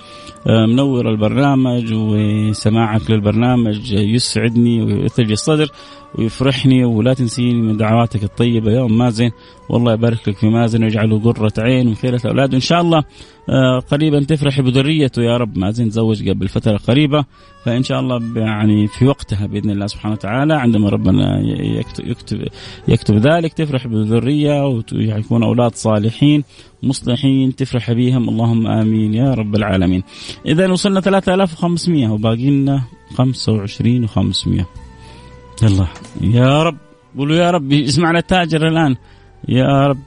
آه، 0.48 0.66
منور 0.66 1.10
البرنامج 1.10 1.94
وسماعك 1.94 3.12
للبرنامج 3.12 3.92
يسعدني 3.92 4.82
ويثلج 4.82 5.32
الصدر 5.32 5.72
ويفرحني 6.16 6.86
ولا 6.86 7.14
تنسيني 7.14 7.62
من 7.62 7.78
دعواتك 7.78 8.24
الطيبة. 8.24 8.72
يا 8.72 8.86
أم 8.86 8.98
مازن 8.98 9.32
والله 9.70 9.94
يبارك 9.94 10.30
لك 10.30 10.38
في 10.38 10.48
مازن 10.48 10.84
ويجعله 10.84 11.20
قرة 11.20 11.54
عين 11.58 11.88
وخيرة 11.88 12.22
أولاده 12.26 12.56
إن 12.56 12.62
شاء 12.62 12.82
الله 12.82 13.04
آه، 13.50 13.80
قريبا 13.80 14.24
تفرحي 14.24 14.62
بذريته 14.62 15.22
يا 15.22 15.38
رب. 15.38 15.58
مازن 15.58 15.90
تزوج 15.90 16.30
قبل 16.30 16.48
فترة 16.48 16.78
قريبة. 16.78 17.26
فإن 17.66 17.84
شاء 17.84 18.00
الله 18.00 18.22
يعني 18.36 18.88
في 18.88 19.08
وقتها 19.08 19.48
بإذن 19.48 19.70
الله 19.70 19.88
سبحانه 19.88 20.14
وتعالى 20.14 20.54
عندما 20.54 20.90
ربنا 20.90 21.40
يكتب, 21.80 22.08
يكتب, 22.08 22.48
يكتب 22.88 23.16
ذلك 23.16 23.54
تفرح 23.54 23.88
بذرية 23.88 24.68
ويكون 24.94 25.44
أولاد 25.44 25.76
صالحين 25.76 26.44
مصلحين 26.84 27.56
تفرح 27.56 27.92
بهم. 27.92 28.30
اللهم 28.30 28.68
آمين 28.68 29.14
يا 29.14 29.34
رب 29.34 29.56
العالمين. 29.56 30.04
إذا 30.46 30.72
وصلنا 30.72 31.02
3500 31.02 32.10
وباقي 32.10 32.50
لنا 32.50 32.84
25 33.16 34.08
و500 34.08 34.66
يلا. 35.64 35.88
يا 36.22 36.64
رب 36.64 36.78
قولوا 37.18 37.36
يا 37.36 37.52
رب 37.52 37.72
يسمعنا 37.72 38.20
التاجر 38.20 38.68
الآن. 38.68 38.96
يا 39.50 39.88
رب 39.88 39.98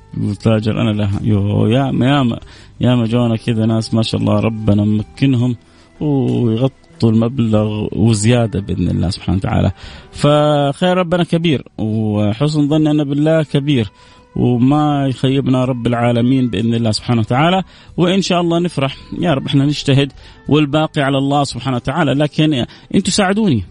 تاجر 0.43 0.81
أنا 0.81 0.91
لها 0.91 1.21
يو 1.23 1.67
يا 1.67 1.91
ما 1.91 2.07
يا 2.07 2.23
ما 2.23 2.39
يا 2.81 2.95
ما 2.95 3.07
جونا 3.07 3.37
كذا 3.37 3.67
ناس 3.67 3.95
ما 3.95 4.03
شاء 4.03 4.21
الله 4.21 4.41
ربنا 4.41 4.85
ممكنهم 4.85 5.57
ويغطوا 6.01 7.11
المبلغ 7.11 7.89
وزيادة 7.93 8.61
بإذن 8.61 8.89
الله 8.91 9.11
سبحانه 9.11 9.39
وتعالى. 9.39 9.73
فخير 10.13 10.97
ربنا 10.97 11.25
كبير 11.25 11.65
وحسن 11.79 12.69
ظننا 12.69 13.05
بالله 13.05 13.43
كبير 13.43 13.91
وما 14.37 15.07
يخيبنا 15.07 15.65
رب 15.65 15.87
العالمين 15.87 16.51
بإذن 16.51 16.75
الله 16.75 16.91
سبحانه 16.91 17.21
وتعالى. 17.21 17.63
وإن 17.97 18.23
شاء 18.23 18.41
الله 18.41 18.59
نفرح. 18.59 18.97
يا 19.19 19.35
رب 19.35 19.47
إحنا 19.47 19.65
نجتهد 19.65 20.13
والباقي 20.49 21.03
على 21.03 21.19
الله 21.19 21.45
سبحانه 21.45 21.77
وتعالى. 21.77 22.15
لكن 22.15 22.67
أنتم 22.95 23.11
ساعدوني. 23.11 23.65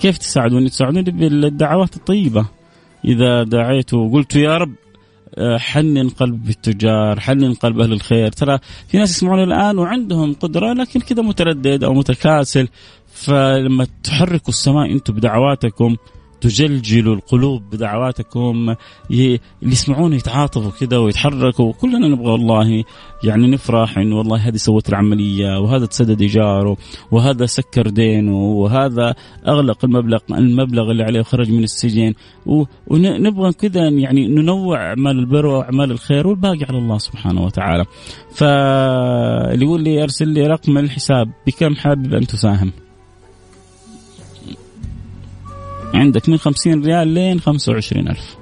كيف 0.00 0.18
تساعدوني؟ 0.18 0.68
تساعدوني 0.68 1.02
بالدعوات 1.02 1.96
الطيبة. 1.96 2.46
إذا 3.04 3.42
دعيت 3.42 3.94
وقلت 3.94 4.36
يا 4.36 4.56
رب 4.56 4.74
آه، 5.38 5.58
حنن 5.58 6.08
قلب 6.08 6.48
التجار 6.48 7.20
حنن 7.20 7.54
قلب 7.54 7.80
أهل 7.80 7.92
الخير. 7.92 8.32
ترى 8.32 8.58
في 8.88 8.98
ناس 8.98 9.10
يسمعون 9.10 9.42
الآن 9.42 9.78
وعندهم 9.78 10.34
قدرة 10.34 10.72
لكن 10.72 11.00
كذا 11.00 11.22
متردد 11.22 11.84
أو 11.84 11.94
متكاسل 11.94 12.68
فلما 13.06 13.86
تحركوا 14.02 14.48
السماء 14.48 14.92
أنتم 14.92 15.14
بدعواتكم 15.14 15.96
تجلجلوا 16.44 17.14
القلوب 17.14 17.62
بدعواتكم 17.70 18.74
يسمعون 19.62 20.12
يتعاطفوا 20.12 20.70
كذا 20.80 20.98
ويتحركوا 20.98 21.72
كلنا 21.72 22.08
نبغى 22.08 22.32
والله 22.32 22.84
يعني 23.24 23.46
نفرح 23.46 23.98
انه 23.98 24.16
والله 24.16 24.36
هذه 24.48 24.56
سوت 24.56 24.88
العملية 24.88 25.58
وهذا 25.58 25.86
تسدد 25.86 26.20
إيجاره 26.20 26.76
وهذا 27.10 27.46
سكر 27.46 27.88
دينه 27.88 28.36
وهذا 28.36 29.14
أغلق 29.48 29.84
المبلغ 29.84 30.18
المبلغ 30.30 30.90
اللي 30.90 31.02
عليه 31.02 31.20
وخرج 31.20 31.50
من 31.50 31.64
السجن 31.64 32.14
ونبغى 32.86 33.52
كذا 33.52 33.88
يعني 33.88 34.28
ننوع 34.28 34.88
أعمال 34.88 35.18
البر 35.18 35.46
وأعمال 35.46 35.90
الخير 35.90 36.26
والباقي 36.26 36.64
على 36.68 36.78
الله 36.78 36.98
سبحانه 36.98 37.44
وتعالى. 37.44 37.84
فاللي 38.34 39.64
يقول 39.64 39.82
لي 39.84 40.02
أرسل 40.02 40.28
لي 40.28 40.46
رقم 40.46 40.78
الحساب 40.78 41.30
بكم 41.46 41.74
حابب 41.74 42.14
أن 42.14 42.26
تساهم؟ 42.26 42.83
عندك 45.94 46.28
من 46.28 46.36
خمسين 46.36 46.84
ريال 46.84 47.08
لين 47.08 47.40
خمسة 47.40 47.72
وعشرين 47.72 48.08
ألف. 48.08 48.36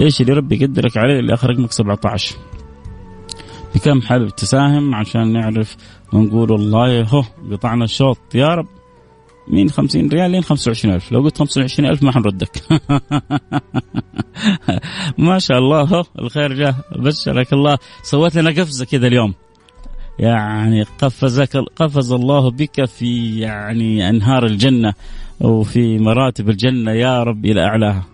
إيش 0.00 0.20
اللي 0.20 0.32
ربي 0.32 0.62
يقدرك 0.62 0.96
عليه 0.96 1.18
اللي 1.18 1.34
آخر 1.34 1.50
رقمك 1.50 1.72
17 1.72 2.36
بكم 3.74 4.02
حابب 4.02 4.28
تساهم 4.28 4.94
عشان 4.94 5.32
نعرف 5.32 5.76
ونقول 6.12 6.52
والله 6.52 7.02
هو 7.02 7.24
قطعنا 7.52 7.84
الشوط؟ 7.84 8.18
يا 8.34 8.48
رب. 8.48 8.66
من 9.48 9.70
خمسين 9.70 10.08
ريال 10.08 10.30
لين 10.30 10.42
خمسة 10.42 10.68
وعشرين 10.68 10.94
ألف. 10.94 11.12
لو 11.12 11.22
قلت 11.22 11.38
خمسة 11.38 11.60
وعشرين 11.60 11.90
ألف 11.90 12.02
ما 12.02 12.12
حنردك. 12.12 12.62
ما 15.18 15.38
شاء 15.38 15.58
الله. 15.58 15.80
هو 15.80 16.04
الخير 16.18 16.52
جاء 16.52 16.74
بشرك 16.96 17.52
الله. 17.52 17.78
سويت 18.02 18.36
لنا 18.36 18.50
قفزة 18.50 18.84
كذا 18.84 19.06
اليوم. 19.06 19.34
يعني 20.18 20.82
قفزك 20.82 21.56
قفز 21.56 22.12
الله 22.12 22.50
بك 22.50 22.84
في 22.84 23.40
يعني 23.40 24.08
أنهار 24.08 24.46
الجنة. 24.46 24.94
وفي 25.42 25.98
مراتب 25.98 26.48
الجنة 26.50 26.92
يا 26.92 27.22
رب 27.22 27.44
إلى 27.44 27.64
أعلاها. 27.64 28.04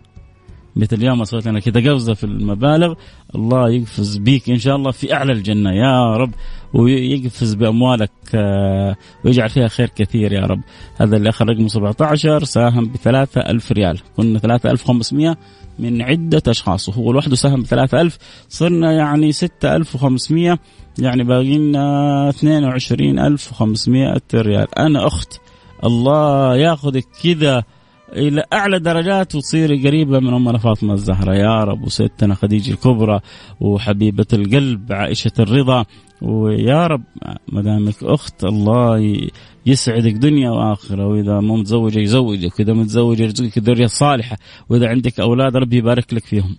مثل 0.76 0.96
اليوم 0.96 1.20
أصوات 1.20 1.46
أنا 1.46 1.60
كذا 1.60 1.92
قفزة 1.92 2.14
في 2.14 2.24
المبالغ. 2.24 2.94
الله 3.34 3.70
يقفز 3.70 4.16
بيك 4.16 4.50
إن 4.50 4.58
شاء 4.58 4.76
الله 4.76 4.90
في 4.90 5.14
أعلى 5.14 5.32
الجنة 5.32 5.72
يا 5.72 6.16
رب 6.16 6.30
ويقفز 6.74 7.54
بأموالك 7.54 8.10
آه، 8.34 8.96
ويجعل 9.24 9.48
فيها 9.48 9.68
خير 9.68 9.90
كثير 9.96 10.32
يا 10.32 10.40
رب. 10.40 10.60
هذا 10.96 11.16
اللي 11.16 11.28
أخذ 11.28 11.46
رقم 11.46 11.68
17 11.68 12.44
ساهم 12.44 12.92
بثلاثة 12.92 13.40
ألف 13.40 13.72
ريال. 13.72 14.00
كنا 14.16 14.38
ثلاثة 14.38 14.70
ألف 14.70 14.84
خمسمية 14.84 15.38
من 15.78 16.02
عدة 16.02 16.42
أشخاص 16.48 16.88
وهو 16.88 17.12
لوحده 17.12 17.36
ساهم 17.36 17.62
بثلاثة 17.62 18.00
ألف 18.00 18.18
صرنا 18.48 18.92
يعني 18.92 19.32
ستة 19.32 19.76
ألف 19.76 19.94
وخمسمية 19.94 20.58
يعني 20.98 21.24
باقي 21.24 21.58
لنا 21.58 22.28
اثنين 22.28 22.64
وعشرين 22.64 23.18
ألف 23.18 23.52
وخمسمية 23.52 24.20
ريال. 24.34 24.78
أنا 24.78 25.06
أخت 25.06 25.40
الله 25.84 26.56
ياخذك 26.56 27.06
كذا 27.22 27.64
إلى 28.12 28.44
أعلى 28.52 28.78
درجات 28.78 29.34
وتصيري 29.34 29.88
قريبة 29.88 30.20
من 30.20 30.34
امنا 30.34 30.58
فاطمة 30.58 30.94
الزهراء 30.94 31.36
يا 31.36 31.64
رب 31.64 31.82
وستنا 31.82 32.34
خديجة 32.34 32.72
الكبرى 32.72 33.20
وحبيبة 33.60 34.26
القلب 34.32 34.92
عائشة 34.92 35.32
الرضا. 35.38 35.84
ويا 36.22 36.86
رب 36.86 37.02
ما 37.48 37.62
دامك 37.62 38.02
أخت 38.02 38.44
الله 38.44 39.28
يسعدك 39.66 40.12
دنيا 40.12 40.50
وآخرة. 40.50 41.06
وإذا 41.06 41.40
مو 41.40 41.56
متزوجة 41.56 41.98
يزوجك 41.98 42.58
وإذا 42.58 42.72
متزوجة 42.72 43.22
يرزقك 43.22 43.58
ذريه 43.58 43.86
صالحه 43.86 44.36
وإذا 44.68 44.88
عندك 44.88 45.20
أولاد 45.20 45.56
ربي 45.56 45.76
يبارك 45.76 46.14
لك 46.14 46.24
فيهم. 46.24 46.56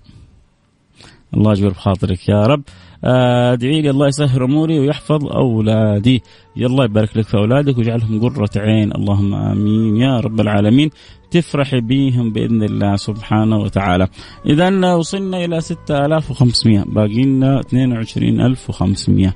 الله 1.33 1.51
يجبر 1.51 1.69
بخاطرك. 1.69 2.29
يا 2.29 2.45
رب 2.45 2.63
ادعي 3.03 3.81
لي 3.81 3.89
الله 3.89 4.07
يسهل 4.07 4.43
أموري 4.43 4.79
ويحفظ 4.79 5.27
أولادي. 5.27 6.23
الله 6.57 6.85
يبارك 6.85 7.17
لك 7.17 7.25
في 7.25 7.37
أولادك 7.37 7.77
ويجعلهم 7.77 8.21
قرة 8.21 8.49
عين. 8.57 8.95
اللهم 8.95 9.35
آمين. 9.35 9.97
يا 9.97 10.19
رب 10.19 10.39
العالمين. 10.39 10.89
تفرحي 11.31 11.81
بهم 11.81 12.33
بإذن 12.33 12.63
الله 12.63 12.95
سبحانه 12.95 13.57
وتعالى. 13.57 14.07
اذا 14.45 14.93
وصلنا 14.93 15.45
إلى 15.45 15.61
6500 15.61 16.83
باقي 16.83 17.23
لنا 17.23 17.59
22500 17.59 19.33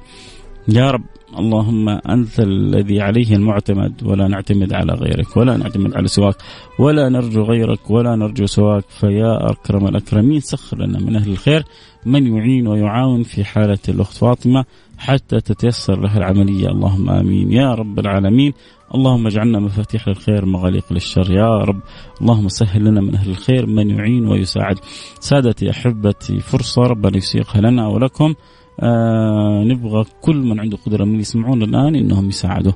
يا 0.68 0.92
رب. 0.92 1.04
اللهم 1.40 1.90
أنت 1.90 2.40
الذي 2.40 3.02
عليه 3.02 3.36
المعتمد 3.36 3.94
ولا 4.04 4.28
نعتمد 4.28 4.74
على 4.74 4.94
غيرك 4.94 5.38
ولا 5.38 5.58
نعتمد 5.58 5.96
على 5.96 6.08
سواك 6.08 6.36
ولا 6.80 7.10
نرجو 7.10 7.42
غيرك 7.44 7.92
ولا 7.92 8.16
نرجو 8.16 8.46
سواك. 8.46 8.84
فيا 8.90 9.52
أكرم 9.52 9.88
الأكرمين 9.88 10.40
سخر 10.40 10.78
لنا 10.78 11.00
من 11.00 11.16
أهل 11.16 11.32
الخير. 11.32 11.64
من 12.06 12.38
يعين 12.38 12.68
ويعاون 12.68 13.24
في 13.24 13.44
حالة 13.44 13.80
الأخت 13.90 14.18
فاطمة 14.18 14.66
حتى 14.98 15.42
تتيسر 15.42 16.02
لها 16.02 16.18
العملية. 16.18 16.68
اللهم 16.68 17.10
آمين. 17.10 17.52
يا 17.52 17.74
رب 17.74 18.00
العالمين. 18.00 18.54
اللهم 18.96 19.28
اجعلنا 19.28 19.60
مفاتيح 19.60 20.08
للخير 20.08 20.46
مغاليق 20.46 20.94
للشر. 20.94 21.32
يا 21.32 21.58
رب. 21.58 21.82
اللهم 22.22 22.48
سهل 22.48 22.86
لنا 22.86 23.02
من 23.02 23.16
أهل 23.16 23.30
الخير. 23.30 23.66
من 23.66 23.90
يعين 23.90 24.28
ويساعد. 24.28 24.80
سادتي 25.20 25.70
أحبتي 25.70 26.40
فرصة 26.40 26.82
ربنا 26.82 27.18
يسيقها 27.18 27.62
لنا 27.62 27.88
ولكم. 27.88 28.34
آه 28.80 29.64
نبغى 29.64 30.06
كل 30.22 30.36
من 30.36 30.60
عنده 30.60 30.78
قدرة 30.86 31.06
من 31.06 31.20
يسمعون 31.20 31.64
الآن 31.64 31.96
إنهم 31.96 32.30
يساعدوا 32.30 32.72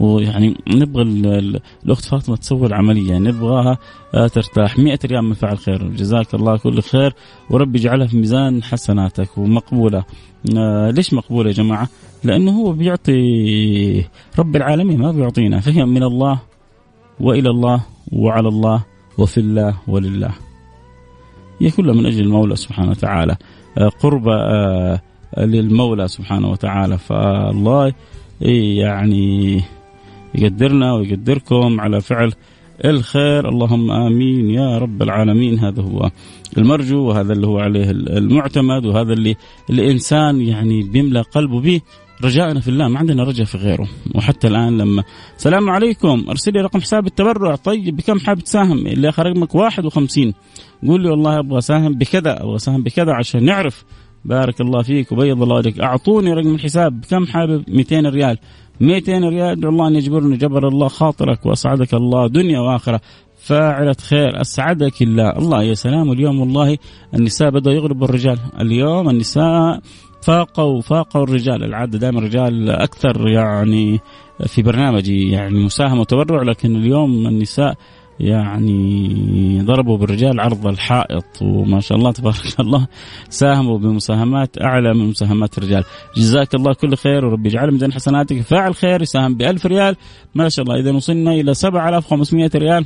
ويعني 0.00 0.56
نبغى 0.74 1.02
الأخت 1.84 2.04
فاطمة 2.04 2.36
تسوي 2.36 2.66
العملية. 2.66 3.18
نبغاها 3.18 3.78
آه 4.14 4.26
ترتاح. 4.26 4.78
100 4.78 4.98
ريال 5.04 5.24
من 5.24 5.32
فعل 5.32 5.58
خير. 5.58 5.88
جزاك 5.88 6.34
الله 6.34 6.56
كل 6.56 6.82
خير. 6.82 7.14
وربي 7.50 7.78
يجعلها 7.78 8.06
في 8.06 8.16
ميزان 8.16 8.62
حسناتك 8.62 9.38
ومقبولة. 9.38 10.04
آه 10.56 10.90
ليش 10.90 11.14
مقبولة 11.14 11.48
يا 11.48 11.54
جماعة؟ 11.54 11.88
لأنه 12.24 12.50
هو 12.50 12.72
بيعطي 12.72 14.04
رب 14.38 14.56
العالمين 14.56 14.98
ما 14.98 15.12
بيعطينا. 15.12 15.60
فهي 15.60 15.84
من 15.84 16.02
الله 16.02 16.40
وإلى 17.20 17.50
الله 17.50 17.80
وعلى 18.12 18.48
الله 18.48 18.84
وفي 19.18 19.40
الله 19.40 19.78
ولله. 19.88 20.30
هي 21.60 21.70
كلها 21.70 21.94
من 21.94 22.06
أجل 22.06 22.20
المولى 22.20 22.56
سبحانه 22.56 22.90
وتعالى. 22.90 23.36
آه 23.78 23.88
قرب 23.88 24.28
للمولى 25.38 26.08
سبحانه 26.08 26.50
وتعالى. 26.50 26.98
فالله 26.98 27.92
يعني 28.40 29.62
يقدرنا 30.34 30.94
ويقدركم 30.94 31.80
على 31.80 32.00
فعل 32.00 32.32
الخير. 32.84 33.48
اللهم 33.48 33.90
آمين 33.90 34.50
يا 34.50 34.78
رب 34.78 35.02
العالمين. 35.02 35.58
هذا 35.58 35.82
هو 35.82 36.10
المرجو 36.58 37.08
وهذا 37.08 37.32
اللي 37.32 37.46
هو 37.46 37.58
عليه 37.58 37.90
المعتمد 37.90 38.86
وهذا 38.86 39.12
اللي 39.12 39.36
الإنسان 39.70 40.40
يعني 40.40 40.82
بيملى 40.82 41.20
قلبه 41.20 41.60
به. 41.60 41.80
رجائنا 42.24 42.60
في 42.60 42.68
الله 42.68 42.88
ما 42.88 42.98
عندنا 42.98 43.22
رجاء 43.24 43.46
في 43.46 43.58
غيره. 43.58 43.88
وحتى 44.14 44.48
الآن 44.48 44.78
لما 44.78 45.04
السلام 45.36 45.70
عليكم 45.70 46.24
أرسل 46.28 46.52
لي 46.52 46.60
رقم 46.60 46.80
حساب 46.80 47.06
التبرع. 47.06 47.54
طيب 47.54 47.96
بكم 47.96 48.18
حاب 48.18 48.40
تساهم؟ 48.40 48.86
اللي 48.86 49.08
آخر 49.08 49.26
رقمك 49.26 49.54
51 49.54 50.34
قول 50.86 51.02
لي 51.02 51.08
والله 51.08 51.38
أبغى 51.38 51.58
أساهم 51.58 51.94
بكذا 51.94 52.42
أبغى 52.42 52.56
أساهم 52.56 52.82
بكذا 52.82 53.12
عشان 53.12 53.44
نعرف 53.44 53.84
بارك 54.24 54.60
الله 54.60 54.82
فيك 54.82 55.12
وبيض 55.12 55.42
الله 55.42 55.56
وجهك. 55.56 55.80
أعطوني 55.80 56.32
رقم 56.32 56.54
الحساب. 56.54 57.04
كم 57.10 57.26
حابب؟ 57.26 57.64
200 57.68 58.06
ريال. 58.06 58.38
200 58.80 59.24
ريال. 59.24 59.50
ادعو 59.50 59.70
الله 59.70 59.88
أن 59.88 59.94
يجبرني. 59.94 60.36
جبر 60.36 60.68
الله 60.68 60.88
خاطرك 60.88 61.46
وأسعدك 61.46 61.94
الله 61.94 62.28
دنيا 62.28 62.60
وآخرة. 62.60 63.00
فاعلة 63.36 63.96
خير. 64.08 64.40
أسعدك 64.40 65.02
الله. 65.02 65.30
الله 65.30 65.62
يا 65.62 65.74
سلام. 65.74 66.08
واليوم 66.08 66.40
والله 66.40 66.78
النساء 67.14 67.50
بدأوا 67.50 67.74
يغلبوا 67.74 68.06
الرجال. 68.06 68.38
اليوم 68.60 69.10
النساء 69.10 69.80
فاقوا 70.22 70.80
فاقوا 70.80 71.22
الرجال. 71.22 71.64
العادة 71.64 71.98
دائما 71.98 72.18
الرجال 72.18 72.70
أكثر 72.70 73.28
يعني 73.28 74.00
في 74.46 74.62
برنامجي. 74.62 75.30
يعني 75.30 75.64
مساهمة 75.64 76.00
وتبرع. 76.00 76.42
لكن 76.42 76.76
اليوم 76.76 77.26
النساء 77.26 77.74
يعني 78.22 79.62
ضربوا 79.62 79.96
بالرجال 79.98 80.40
عرض 80.40 80.66
الحائط 80.66 81.42
وما 81.42 81.80
شاء 81.80 81.98
الله 81.98 82.12
تبارك 82.12 82.36
الله 82.60 82.86
ساهموا 83.28 83.78
بمساهمات 83.78 84.62
أعلى 84.62 84.94
من 84.94 85.08
مساهمات 85.08 85.58
الرجال. 85.58 85.84
جزاك 86.16 86.54
الله 86.54 86.72
كل 86.74 86.96
خير 86.96 87.24
وربي 87.24 87.48
يجعل 87.48 87.70
من 87.70 87.92
حسناتك. 87.92 88.40
فاعل 88.40 88.74
خير 88.74 89.02
يساهم 89.02 89.34
ب 89.34 89.42
1000 89.42 89.66
ريال. 89.66 89.96
ما 90.34 90.48
شاء 90.48 90.64
الله. 90.64 90.80
إذا 90.80 90.92
وصلنا 90.92 91.32
إلى 91.32 91.54
7500 91.54 92.50
ريال. 92.54 92.84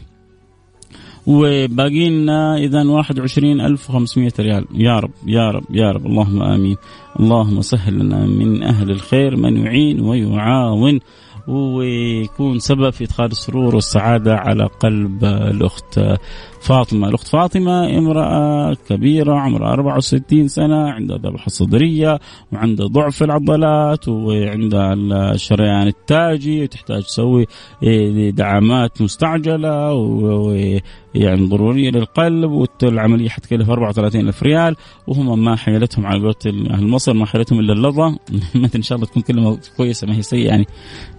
وباقي 1.26 2.10
لنا 2.10 2.56
إذا 2.56 2.82
21500 2.82 4.32
ريال. 4.40 4.64
يا 4.74 4.98
رب 4.98 5.10
يا 5.26 5.50
رب 5.50 5.64
يا 5.70 5.90
رب. 5.90 6.06
اللهم 6.06 6.42
آمين. 6.42 6.76
اللهم 7.20 7.60
سهل 7.60 7.98
لنا 7.98 8.26
من 8.26 8.62
أهل 8.62 8.90
الخير 8.90 9.36
من 9.36 9.56
يعين 9.56 10.00
ويعاون. 10.00 11.00
ويكون 11.48 12.58
سبب 12.58 12.90
في 12.90 13.04
إدخال 13.04 13.26
السرور 13.26 13.74
والسعادة 13.74 14.36
على 14.36 14.64
قلب 14.80 15.24
الأخت 15.24 16.00
فاطمة، 16.66 17.08
الأخت 17.08 17.28
فاطمة 17.28 17.98
امرأة 17.98 18.76
كبيرة 18.88 19.34
عمرها 19.34 19.72
64 19.72 20.48
سنة 20.48 20.90
عندها 20.90 21.16
ذبحه 21.16 21.48
صدريه 21.48 22.18
وعندها 22.52 22.86
ضعف 22.86 23.22
العضلات 23.22 24.08
وعندها 24.08 24.94
الشريان 25.34 25.86
التاجي 25.86 26.62
وتحتاج 26.62 27.02
تسوي 27.02 27.46
دعامات 28.32 29.02
مستعجلة 29.02 29.92
يعني 31.16 31.46
ضرورية 31.46 31.90
للقلب 31.90 32.68
والعملية 32.82 33.28
حتكلف 33.28 33.70
34 33.70 34.28
ألف 34.28 34.42
ريال 34.42 34.76
وهم 35.06 35.44
ما 35.44 35.56
حيلتهم 35.56 36.06
على 36.06 36.20
قولة 36.20 36.70
أهل 36.70 36.86
مصر 36.86 37.14
ما 37.14 37.26
حيلتهم 37.26 37.60
إلا 37.60 37.72
اللظة. 37.72 38.18
إن 38.76 38.82
شاء 38.82 38.96
الله 38.96 39.06
تكون 39.06 39.22
كلمة 39.22 39.58
كويسة 39.76 40.06
ما 40.06 40.16
هي 40.16 40.22
سيئة 40.22 40.48
يعني. 40.48 40.66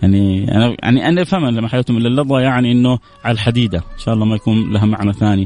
يعني 0.01 0.51
أنا 0.55 0.75
يعني 0.83 1.07
أنا 1.07 1.21
افهم 1.21 1.45
لما 1.45 1.67
حيلتهم 1.67 1.97
إلا 1.97 2.07
اللظة 2.07 2.39
يعني 2.39 2.71
إنه 2.71 2.99
على 3.23 3.33
الحديدة. 3.33 3.77
إن 3.77 3.99
شاء 3.99 4.13
الله 4.13 4.25
ما 4.25 4.35
يكون 4.35 4.73
لها 4.73 4.85
معنى 4.85 5.13
ثاني. 5.13 5.36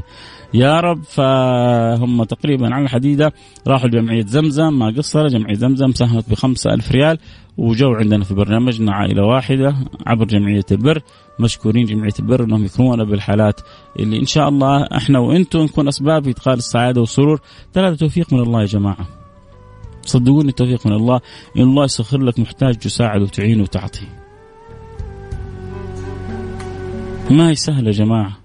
يا 0.54 0.80
رب 0.80 1.02
فهم 1.02 2.24
تقريبا 2.24 2.74
على 2.74 2.84
الحديدة 2.84 3.32
راحوا 3.66 3.88
لجمعية 3.88 4.24
زمزم 4.24 4.78
ما 4.78 4.86
قصر 4.86 5.28
جمعية 5.28 5.54
زمزم 5.54 5.92
ساهمت 5.92 6.30
بخمسة 6.30 6.74
ألف 6.74 6.92
ريال 6.92 7.18
وجو 7.58 7.92
عندنا 7.92 8.24
في 8.24 8.34
برنامجنا 8.34 8.92
عائلة 8.92 9.24
واحدة 9.24 9.76
عبر 10.06 10.24
جمعية 10.24 10.64
البر. 10.72 11.02
مشكورين 11.38 11.86
جمعية 11.86 12.12
البر 12.20 12.44
أنهم 12.44 12.64
يكرمونا 12.64 13.04
بالحالات 13.04 13.60
اللي 13.98 14.18
إن 14.18 14.26
شاء 14.26 14.48
الله 14.48 14.82
إحنا 14.82 15.18
وإنتم 15.18 15.60
نكون 15.60 15.88
أسباب 15.88 16.28
إدخال 16.28 16.54
السعادة 16.54 17.00
والسرور. 17.00 17.40
ثلاثة 17.74 17.96
توفيق 17.96 18.32
من 18.32 18.40
الله 18.40 18.60
يا 18.60 18.66
جماعة. 18.66 19.06
صدقوني 20.06 20.48
التوفيق 20.48 20.86
من 20.86 20.92
الله. 20.92 21.20
إن 21.56 21.62
الله 21.62 21.84
يسخر 21.84 22.20
لك 22.20 22.38
محتاج 22.38 22.74
تساعد 22.74 23.22
وتعين 23.22 23.60
وتعطي. 23.60 24.06
ما 27.30 27.48
هي 27.48 27.54
سهلة 27.54 27.86
يا 27.86 27.92
جماعة؟ 27.92 28.41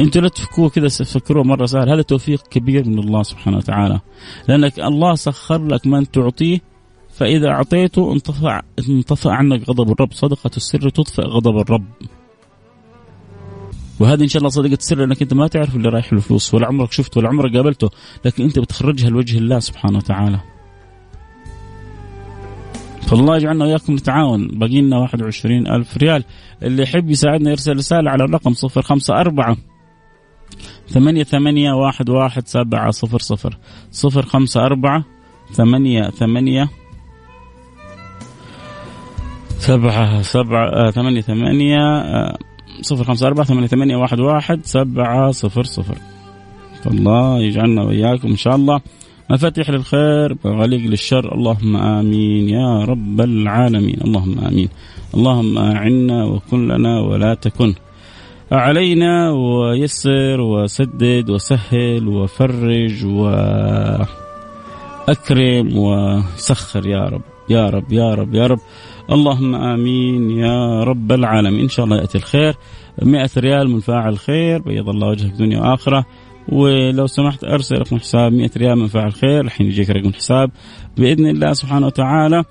أنتوا 0.00 0.22
لا 0.22 0.28
تفكوه 0.28 0.68
كذا 0.68 0.88
تفكروه 0.88 1.44
مرة 1.44 1.66
سهل. 1.66 1.90
هذا 1.90 2.02
توفيق 2.02 2.42
كبير 2.42 2.88
من 2.88 2.98
الله 2.98 3.22
سبحانه 3.22 3.56
وتعالى. 3.56 4.00
لأنك 4.48 4.78
الله 4.78 5.14
سخر 5.14 5.66
لك 5.66 5.86
من 5.86 6.10
تعطيه 6.10 6.60
فإذا 7.10 7.48
أعطيته 7.48 8.12
انطفع 8.12 8.62
انطفأ 8.88 9.30
عنك 9.30 9.68
غضب 9.68 9.92
الرب. 9.92 10.12
صدقة 10.12 10.50
السر 10.56 10.88
تطفئ 10.88 11.22
غضب 11.22 11.58
الرب. 11.58 11.86
وهذه 14.00 14.22
إن 14.22 14.28
شاء 14.28 14.38
الله 14.38 14.48
صدقة 14.48 14.74
السر 14.74 15.04
انك 15.04 15.22
أنت 15.22 15.34
ما 15.34 15.46
تعرف 15.46 15.76
اللي 15.76 15.88
رايح 15.88 16.12
له 16.12 16.20
فلوس 16.20 16.54
ولا 16.54 16.66
عمرك 16.66 16.92
شفته 16.92 17.18
ولا 17.18 17.28
عمرك 17.28 17.56
قابلته 17.56 17.90
لكن 18.24 18.44
أنت 18.44 18.58
بتخرجها 18.58 19.10
لوجه 19.10 19.38
الله 19.38 19.58
سبحانه 19.58 19.98
وتعالى. 19.98 20.40
فالله 23.02 23.36
يجعلنا 23.36 23.64
وإياكم 23.64 23.92
نتعاون. 23.92 24.48
باقي 24.48 24.80
لنا 24.80 24.98
21 24.98 25.66
ألف 25.66 25.96
ريال. 25.96 26.24
اللي 26.62 26.82
يحب 26.82 27.10
يساعدنا 27.10 27.50
يرسل 27.50 27.76
رسالة 27.76 28.10
على 28.10 28.24
الرقم 28.24 28.54
054 28.54 29.56
ثمانية 30.88 31.24
ثمانية 31.24 31.72
واحد 31.72 32.10
واحد 32.10 32.48
سبعة 32.48 32.90
صفر 32.90 33.18
صفر. 33.18 33.58
صفر 33.90 34.22
خمسة 34.26 34.66
أربعة 34.66 35.04
ثمانية 35.52 36.10
ثمانية 36.10 36.68
سبعة 39.58 40.22
سبعة 40.22 40.68
آه، 40.68 40.90
ثمانية 40.90 41.20
ثمانية 41.20 41.98
آه، 42.00 42.38
صفر 42.80 43.04
خمسة 43.04 43.26
أربعة 43.26 43.46
ثمانية 43.46 43.66
ثمانية 43.66 43.96
واحد 43.96 44.20
واحد 44.20 44.60
سبعة 44.64 45.30
صفر 45.30 45.64
صفر. 45.64 45.98
فالله 46.84 47.40
يجعلنا 47.40 47.82
وإياكم 47.82 48.28
إن 48.28 48.36
شاء 48.36 48.56
الله. 48.56 48.80
مفاتيح 49.30 49.70
للخير 49.70 50.36
مغاليق 50.44 50.80
للشر. 50.80 51.34
اللهم 51.34 51.76
آمين. 51.76 52.48
يا 52.48 52.84
رب 52.84 53.20
العالمين. 53.20 54.00
اللهم 54.04 54.38
آمين. 54.38 54.68
اللهم 55.14 55.58
أعنا 55.58 56.24
وكن 56.24 56.68
لنا 56.68 57.00
ولا 57.00 57.34
تكن. 57.34 57.74
علينا 58.52 59.30
ويسر 59.30 60.40
وسدد 60.40 61.30
وسهل 61.30 62.08
وفرج 62.08 63.04
وأكرم 63.06 64.08
وسخر 65.78 66.86
يا 66.86 67.04
رب 67.04 67.22
يا 67.50 67.70
رب 67.70 67.92
يا 67.92 68.14
رب 68.14 68.34
يا 68.34 68.46
رب. 68.46 68.58
اللهم 69.12 69.54
آمين 69.54 70.30
يا 70.30 70.84
رب 70.84 71.12
العالمين. 71.12 71.60
إن 71.60 71.68
شاء 71.68 71.84
الله 71.84 71.96
يأتي 71.96 72.18
الخير. 72.18 72.54
مئة 73.02 73.30
ريال 73.36 73.70
من 73.70 73.80
فاعل 73.80 74.18
خير 74.18 74.62
بيض 74.62 74.88
الله 74.88 75.08
وجهك 75.08 75.32
دنيا 75.32 75.60
وآخرة. 75.60 76.04
ولو 76.48 77.06
سمحت 77.06 77.44
أرسل 77.44 77.78
رقم 77.78 77.98
حساب 77.98 78.32
100 78.32 78.50
ريال 78.56 78.78
من 78.78 78.86
فاعل 78.86 79.12
خير 79.12 79.40
الحين 79.40 79.66
يجيك 79.66 79.90
رقم 79.90 80.12
حساب. 80.12 80.50
بإذن 80.96 81.26
الله 81.26 81.52
سبحانه 81.52 81.86
وتعالى 81.86 82.44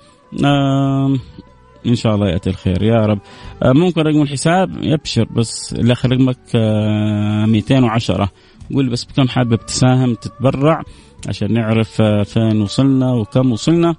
إن 1.88 1.94
شاء 1.94 2.14
الله 2.14 2.28
يأتي 2.28 2.50
الخير. 2.50 2.82
يا 2.82 3.06
رب. 3.06 3.18
آه، 3.62 3.72
ممكن 3.72 4.00
رقم 4.00 4.22
الحساب 4.22 4.70
يبشر 4.82 5.24
بس 5.24 5.72
اللي 5.72 5.92
اخر 5.92 6.10
رقمك 6.10 6.38
210 6.54 8.22
آه، 8.22 8.28
قول 8.74 8.88
بس 8.88 9.04
بكم 9.04 9.28
حابب 9.28 9.56
تساهم 9.66 10.14
تتبرع 10.14 10.82
عشان 11.28 11.52
نعرف 11.52 12.00
آه، 12.00 12.22
فين 12.22 12.60
وصلنا 12.62 13.12
وكم 13.12 13.52
وصلنا. 13.52 13.96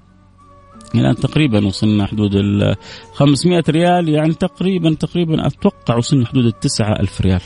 الآن 0.96 1.16
تقريبا 1.16 1.68
وصلنا 1.68 2.06
حدود 2.06 2.36
ال 2.36 2.76
500 3.14 3.64
ريال 3.70 4.10
يعني 4.10 4.34
تقريبا 4.34 4.94
تقريبا 4.94 5.48
أتوقع 5.48 5.98
وصلنا 5.98 6.26
حدود 6.26 6.46
ال 6.46 6.60
9000 6.60 7.22
ريال. 7.22 7.42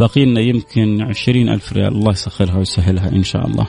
باقي 0.00 0.24
لنا 0.24 0.40
يمكن 0.40 1.02
20000 1.02 1.72
ريال. 1.72 1.92
الله 1.92 2.10
يسخرها 2.10 2.58
ويسهلها 2.58 3.08
إن 3.08 3.22
شاء 3.22 3.46
الله. 3.46 3.66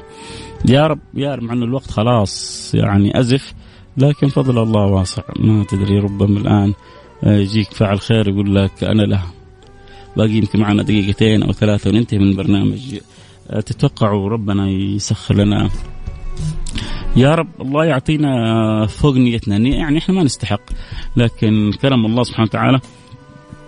يا 0.70 0.88
رب 0.88 1.00
يا 1.14 1.36
رب 1.36 1.44
مع 1.44 1.54
إنه 1.54 1.66
الوقت 1.66 1.92
خلاص 1.92 2.72
يعني 2.76 3.20
أزف. 3.20 3.54
لكن 3.98 4.28
فضل 4.28 4.64
الله 4.64 4.86
واسع. 4.86 5.24
ما 5.40 5.64
تدري 5.64 6.00
ربما 6.00 6.40
الآن 6.40 6.74
آه، 7.24 7.38
يجيك 7.38 7.74
فعل 7.74 8.00
خير 8.00 8.28
يقول 8.28 8.56
لك 8.56 8.84
أنا 8.84 9.02
له 9.02 9.24
باقي 10.18 10.34
يمكن 10.34 10.60
معنا 10.60 10.84
دقيقتين 10.84 11.44
أو 11.44 11.52
ثلاثة 11.52 11.90
وننتهي 11.90 12.20
من 12.20 12.28
البرنامج. 12.28 13.00
آه، 13.50 13.60
تتوقعوا 13.60 14.30
ربنا 14.30 14.70
يسخر 14.70 15.36
لنا؟ 15.36 15.70
يا 17.16 17.36
رب 17.36 17.48
الله 17.62 17.86
يعطينا 17.86 18.86
فوق 18.86 19.16
نيتنا. 19.16 19.58
يعني 19.58 19.98
إحنا 19.98 20.16
ما 20.16 20.24
نستحق 20.24 20.62
لكن 21.18 21.72
كرم 21.82 22.06
الله 22.06 22.24
سبحانه 22.24 22.48
وتعالى 22.48 22.80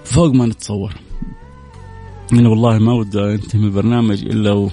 فوق 0.03 0.31
ما 0.33 0.45
نتصور. 0.45 0.93
أنا 2.33 2.49
والله 2.49 2.79
ما 2.79 2.93
ودي 2.93 3.19
انتهي 3.19 3.59
من 3.59 3.65
البرنامج 3.65 4.25
إلا 4.25 4.51
و 4.51 4.69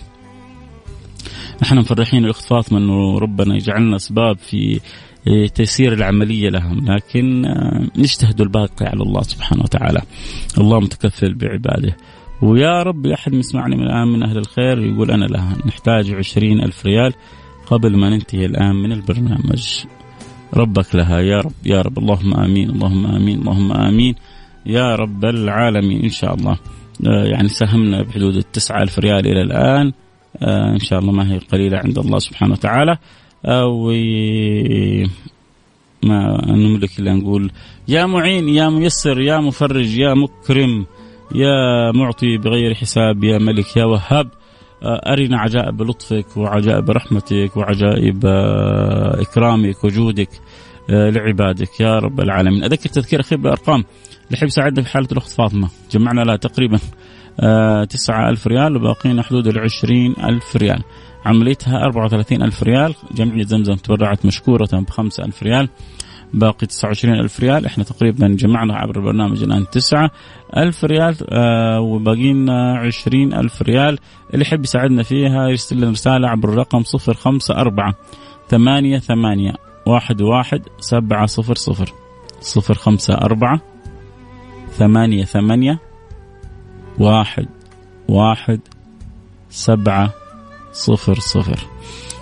إحنا 1.62 1.80
مفرحين. 1.80 2.24
الأخت 2.24 2.44
فاطمة 2.44 2.78
إنه 2.78 3.18
ربنا 3.18 3.56
يجعلنا 3.56 3.96
أسباب 3.96 4.38
في 4.38 4.80
تيسير 5.54 5.92
العملية 5.92 6.48
لهم 6.48 6.92
لكن 6.92 7.44
آه، 7.46 7.86
نجتهد 7.98 8.40
الباقي 8.40 8.86
على 8.86 9.02
الله 9.02 9.22
سبحانه 9.22 9.62
وتعالى. 9.62 10.00
الله 10.58 10.80
متكفل 10.80 11.34
بعباده. 11.34 11.96
ويا 12.42 12.82
رب 12.82 13.06
أحد 13.06 13.34
يسمعني 13.34 13.76
من 13.76 13.82
الآن 13.82 14.08
من 14.08 14.22
أهل 14.22 14.38
الخير 14.38 14.78
يقول 14.78 15.10
أنا 15.10 15.24
لها 15.24 15.56
نحتاج 15.66 16.10
عشرين 16.10 16.60
ألف 16.60 16.86
ريال 16.86 17.12
قبل 17.66 17.96
ما 17.96 18.10
ننتهي 18.10 18.46
الآن 18.46 18.76
من 18.76 18.92
البرنامج. 18.92 19.84
ربك 20.54 20.94
لها 20.94 21.20
يا 21.20 21.40
رب 21.40 21.52
يا 21.66 21.82
رب. 21.82 21.98
اللهم 21.98 22.34
آمين 22.34 22.70
اللهم 22.70 23.06
آمين 23.06 23.38
اللهم 23.38 23.72
آمين. 23.72 24.14
يا 24.66 24.94
رب 24.94 25.24
العالمين 25.24 26.02
إن 26.02 26.10
شاء 26.10 26.34
الله. 26.34 26.58
آه، 27.06 27.24
يعني 27.24 27.48
ساهمنا 27.48 28.02
بحدود 28.02 28.36
التسعة 28.36 28.82
ألف 28.82 28.98
ريال 28.98 29.26
إلى 29.26 29.42
الآن. 29.42 29.92
آه، 30.42 30.72
إن 30.72 30.78
شاء 30.78 30.98
الله 30.98 31.12
ما 31.12 31.32
هي 31.32 31.38
قليلة 31.38 31.78
عند 31.78 31.98
الله 31.98 32.18
سبحانه 32.18 32.52
وتعالى. 32.52 32.98
أو 33.46 33.90
ما 36.02 36.46
نملك 36.46 36.98
إلا 36.98 37.14
نقول 37.14 37.50
يا 37.88 38.06
معين 38.06 38.48
يا 38.48 38.68
ميسر 38.68 39.20
يا 39.20 39.38
مفرج 39.38 39.98
يا 39.98 40.14
مكرم 40.14 40.86
يا 41.34 41.92
معطي 41.94 42.36
بغير 42.36 42.74
حساب 42.74 43.24
يا 43.24 43.38
ملك 43.38 43.76
يا 43.76 43.84
وهاب 43.84 44.28
أرنا 44.84 45.38
عجائب 45.38 45.82
لطفك 45.82 46.36
وعجائب 46.36 46.90
رحمتك 46.90 47.56
وعجائب 47.56 48.26
إكرامك 49.20 49.84
وجودك 49.84 50.28
لعبادك. 50.88 51.80
يا 51.80 51.98
رب 51.98 52.20
العالمين. 52.20 52.64
أذكر 52.64 52.88
تذكير 52.88 53.20
أخير 53.20 53.38
بالأرقام. 53.38 53.84
اللي 54.26 54.32
يحب 54.32 54.46
يساعدنا 54.46 54.82
في 54.82 54.90
حالة 54.90 55.08
الأخت 55.12 55.30
فاطمة. 55.30 55.68
جمعنا 55.90 56.20
لها 56.20 56.36
تقريبا 56.36 56.78
تسعة 57.84 58.30
ألف 58.30 58.46
ريال 58.46 58.76
وباقينا 58.76 59.22
حدود 59.22 59.46
العشرين 59.46 60.14
ألف 60.24 60.56
ريال. 60.56 60.82
عمليتها 61.24 61.84
34 61.84 62.42
ألف 62.42 62.62
ريال. 62.62 62.94
جمعية 63.14 63.44
زمزم 63.44 63.74
تبرعت 63.74 64.26
مشكورة 64.26 64.68
ب 64.72 64.90
5 64.90 65.24
ألف 65.24 65.42
ريال 65.42 65.68
باقي 66.34 66.66
29 66.66 67.14
ألف 67.14 67.40
ريال. 67.40 67.66
إحنا 67.66 67.84
تقريبا 67.84 68.28
جمعنا 68.28 68.76
عبر 68.76 68.96
البرنامج 68.96 69.42
الآن 69.42 69.70
9 69.70 70.10
ألف 70.56 70.84
ريال 70.84 71.16
آه 71.30 71.80
وباقي 71.80 72.32
لنا 72.32 72.78
20 72.78 73.32
ألف 73.32 73.62
ريال. 73.62 73.98
اللي 74.34 74.44
يحب 74.44 74.64
يساعدنا 74.64 75.02
فيها 75.02 75.48
يرسل 75.48 75.76
لنا 75.76 75.90
رسالة 75.90 76.28
عبر 76.28 76.48
الرقم 76.48 76.82
054 77.08 77.94
ثمانية 78.48 78.98
ثمانية 78.98 79.52
واحد 79.86 80.22
واحد 80.22 80.62
سبعة 80.78 81.26
صفر 81.26 81.54
صفر. 81.54 81.92
صفر 82.40 82.74
خمسة 82.74 83.14
أربعة 83.14 83.60
ثمانية 84.70 85.24
ثمانية 85.24 85.78
واحد 86.98 87.46
واحد 88.08 88.60
سبعة 89.50 90.12
صفر 90.74 91.18
صفر. 91.18 91.58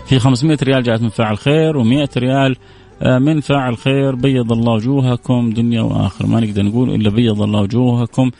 في 0.07 0.19
500 0.19 0.59
ريال 0.63 0.83
جاءت 0.83 1.03
من 1.03 1.09
فاعل 1.09 1.39
خير 1.39 1.85
و100 1.85 2.17
ريال 2.17 2.57
آه، 3.03 3.19
من 3.19 3.41
فاعل 3.41 3.77
خير. 3.77 4.15
بيض 4.15 4.53
الله 4.53 4.73
وجوهكم 4.73 5.51
دنيا 5.51 5.83
وآخرة. 5.83 6.27
ما 6.27 6.41
نقدر 6.41 6.63
نقول 6.63 6.95
إلا 6.95 7.11
بيض 7.11 7.43
الله 7.43 7.61
وجوهكم 7.61 8.31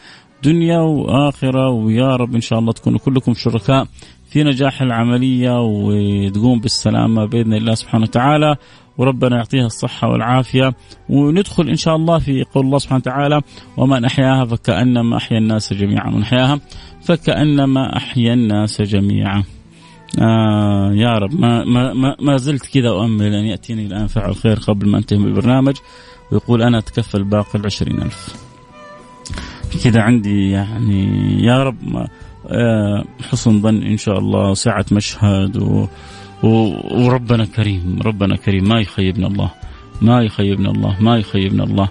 دنيا 0.45 0.79
وآخرة. 0.79 1.71
ويا 1.71 2.17
رب 2.17 2.35
إن 2.35 2.41
شاء 2.41 2.59
الله 2.59 2.73
تكونوا 2.73 2.99
كلكم 2.99 3.35
شركاء 3.35 3.87
في 4.31 4.45
نجاح 4.45 4.83
العملية 4.83 5.61
وتقوم 5.61 6.61
بالسلامة 6.61 7.25
بإذن 7.25 7.55
الله 7.55 7.75
سبحانه 7.75 8.03
وتعالى. 8.03 8.57
وربنا 8.99 9.37
يعطيها 9.37 9.67
الصحة 9.67 10.09
والعافية. 10.09 10.73
وندخل 11.09 11.69
إن 11.69 11.77
شاء 11.77 11.97
الله 11.97 12.19
في 12.19 12.45
قول 12.55 12.67
الله 12.67 12.79
سبحانه 12.79 13.01
وتعالى 13.01 13.41
ومن 13.77 14.05
أحياها 14.05 14.45
فكأنما 14.45 15.17
أحيا 15.17 15.39
الناس 15.39 15.73
جميعا. 15.73 16.11
من 16.11 16.23
أحياها 16.23 16.61
فكأنما 17.03 17.97
أحيا 17.97 18.35
الناس 18.35 18.83
جميعا. 18.83 19.45
آه 20.19 20.93
يا 20.93 21.19
رب. 21.19 21.41
ما, 21.41 21.65
ما, 21.65 22.17
ما, 22.21 22.37
زلت 22.37 22.67
كذا 22.67 22.89
أؤمل 22.89 23.35
أن 23.35 23.45
يأتيني 23.45 23.87
الآن 23.87 24.07
فعل 24.07 24.35
خير 24.35 24.59
قبل 24.59 24.89
ما 24.89 24.99
أنتهي 24.99 25.17
البرنامج 25.17 25.77
ويقول 26.33 26.63
أنا 26.63 26.79
أتكفل 26.79 27.25
باقي 27.25 27.59
العشرين 27.59 28.03
ألف. 28.03 28.37
كذا 29.85 30.01
عندي 30.01 30.51
يعني 30.51 31.05
يا 31.45 31.63
رب 31.63 31.77
ما 31.83 32.09
آه 32.47 33.05
حسن 33.31 33.61
ظن 33.61 33.83
إن 33.83 33.97
شاء 33.97 34.19
الله 34.19 34.51
وسعة 34.51 34.87
مشهد 34.93 35.57
و 35.57 35.87
وربنا 36.43 37.45
كريم 37.45 37.99
ربنا 38.05 38.37
كريم. 38.37 38.69
ما 38.69 38.81
يخيبنا 38.81 39.27
الله 39.27 39.51
ما 40.03 40.23
يخيبنا 40.23 40.71
الله 40.71 40.97
ما 41.01 41.17
يخيبنا 41.19 41.65
الله. 41.65 41.89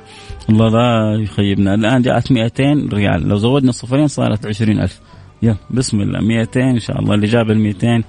الله 0.49 0.69
لا 0.69 1.21
يخيبنا. 1.23 1.73
الآن 1.73 2.01
جاءت 2.01 2.31
200 2.31 2.89
ريال. 2.93 3.27
لو 3.27 3.35
زودنا 3.35 3.71
صفرين 3.71 4.07
صارت 4.07 4.45
20000 4.45 5.01
يلا 5.43 5.55
بسم 5.69 6.01
الله. 6.01 6.19
200 6.19 6.61
إن 6.69 6.79
شاء 6.79 6.99
الله. 6.99 7.15
اللي 7.15 7.27
جاب 7.27 7.51
ال 7.51 7.59
200 7.59 8.03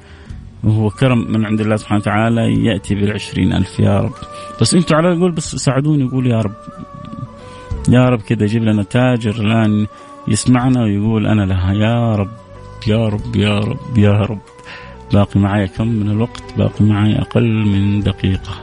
وهو 0.64 0.90
كرم 0.90 1.32
من 1.32 1.46
عند 1.46 1.60
الله 1.60 1.76
سبحانه 1.76 2.00
وتعالى 2.00 2.64
يأتي 2.64 2.94
بالعشرين 2.94 3.52
ألف 3.52 3.80
يا 3.80 3.98
رب. 3.98 4.12
بس 4.60 4.74
أنتوا 4.74 4.96
على 4.96 5.12
الأقل 5.12 5.30
بس 5.32 5.56
ساعدوني 5.56 6.04
يقول 6.04 6.26
يا 6.26 6.40
رب. 6.40 6.54
يا 7.88 8.04
رب 8.08 8.20
كذا 8.20 8.44
يجيب 8.44 8.64
لنا 8.64 8.82
تاجر 8.82 9.34
الآن 9.34 9.86
يسمعنا 10.28 10.82
ويقول 10.82 11.26
أنا 11.26 11.42
لها. 11.42 11.72
يا 11.72 12.14
رب 12.14 12.30
يا 12.86 13.08
رب 13.08 13.36
يا 13.36 13.58
رب 13.58 13.98
يا 13.98 14.20
رب. 14.20 14.40
باقي 15.12 15.40
معي 15.40 15.68
كم 15.68 15.88
من 15.88 16.10
الوقت؟ 16.10 16.42
باقي 16.58 16.84
معي 16.84 17.18
أقل 17.18 17.66
من 17.66 18.00
دقيقة. 18.00 18.54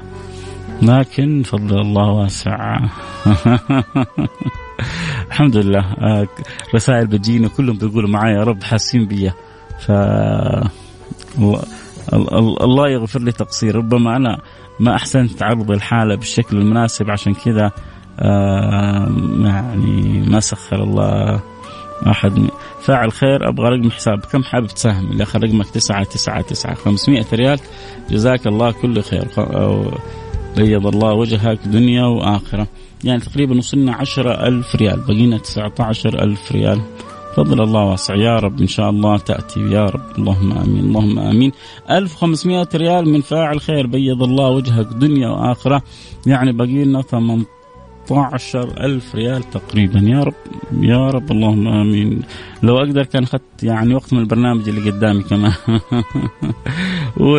لكن 0.81 1.43
فضل 1.43 1.81
الله 1.81 2.11
واسع. 2.11 2.79
الحمد 5.39 5.57
لله. 5.57 5.79
آه، 5.79 6.27
رسائل 6.75 7.07
بتجينا 7.07 7.47
كلهم 7.47 7.77
بيقولوا 7.77 8.09
معي 8.09 8.33
يا 8.33 8.43
رب 8.43 8.63
حاسين 8.63 9.05
بيا. 9.05 9.33
ف 9.79 9.91
الله 12.61 12.89
يغفر 12.89 13.19
لي 13.19 13.31
تقصير. 13.31 13.75
ربما 13.75 14.15
أنا 14.15 14.41
ما 14.79 14.95
أحسنت 14.95 15.43
عرض 15.43 15.71
الحالة 15.71 16.15
بالشكل 16.15 16.57
المناسب 16.57 17.09
عشان 17.09 17.33
كذا 17.33 17.71
يعني 19.43 20.23
ما 20.27 20.39
سخر 20.39 20.83
الله 20.83 21.41
أحد 22.07 22.47
فاعل 22.81 23.11
خير 23.11 23.49
أبغى 23.49 23.69
رقم 23.69 23.91
حساب. 23.91 24.19
كم 24.19 24.43
حابب 24.43 24.67
تساهم؟ 24.67 25.11
اللي 25.11 25.23
اخر 25.23 25.43
رقمك 25.43 25.69
تسعة 25.69 26.03
تسعة 26.03 26.41
تسعة. 26.41 26.73
500 26.73 27.25
ريال. 27.33 27.59
جزاك 28.09 28.47
الله 28.47 28.71
كل 28.71 29.01
خير. 29.01 29.27
بيض 30.57 30.87
الله 30.87 31.13
وجهك 31.13 31.59
دنيا 31.65 32.03
وآخرة. 32.03 32.67
يعني 33.03 33.21
تقريبا 33.21 33.57
وصلنا 33.57 33.95
عشرة 33.95 34.47
ألف 34.47 34.75
ريال 34.75 34.99
بقينا 34.99 35.37
تسعة 35.37 35.73
عشر 35.79 36.23
ألف 36.23 36.51
ريال. 36.51 36.81
فضل 37.35 37.61
الله 37.61 37.83
واسع. 37.83 38.15
يا 38.15 38.39
رب 38.39 38.61
إن 38.61 38.67
شاء 38.67 38.89
الله 38.89 39.17
تأتي. 39.17 39.59
يا 39.59 39.85
رب. 39.85 40.01
اللهم 40.17 40.51
آمين. 40.51 40.79
اللهم 40.79 41.19
آمين. 41.19 41.51
1500 41.89 42.67
ريال 42.75 43.09
من 43.09 43.21
فاعل 43.21 43.61
خير. 43.61 43.87
بيض 43.87 44.23
الله 44.23 44.49
وجهك 44.49 44.85
دنيا 44.85 45.29
وآخرة. 45.29 45.83
يعني 46.27 46.51
بقي 46.51 46.83
لنا 46.85 47.01
18 47.01 47.58
ألف 48.79 49.15
ريال 49.15 49.43
تقريبا. 49.43 49.99
يا 49.99 50.23
رب 50.23 50.33
يا 50.81 51.09
رب 51.09 51.31
اللهم 51.31 51.67
آمين. 51.67 52.21
لو 52.63 52.77
أقدر 52.77 53.03
كان 53.03 53.23
أخذت 53.23 53.63
يعني 53.63 53.95
وقت 53.95 54.13
من 54.13 54.19
البرنامج 54.19 54.69
اللي 54.69 54.91
قدامي 54.91 55.23
كمان. 55.23 55.53
و 57.17 57.37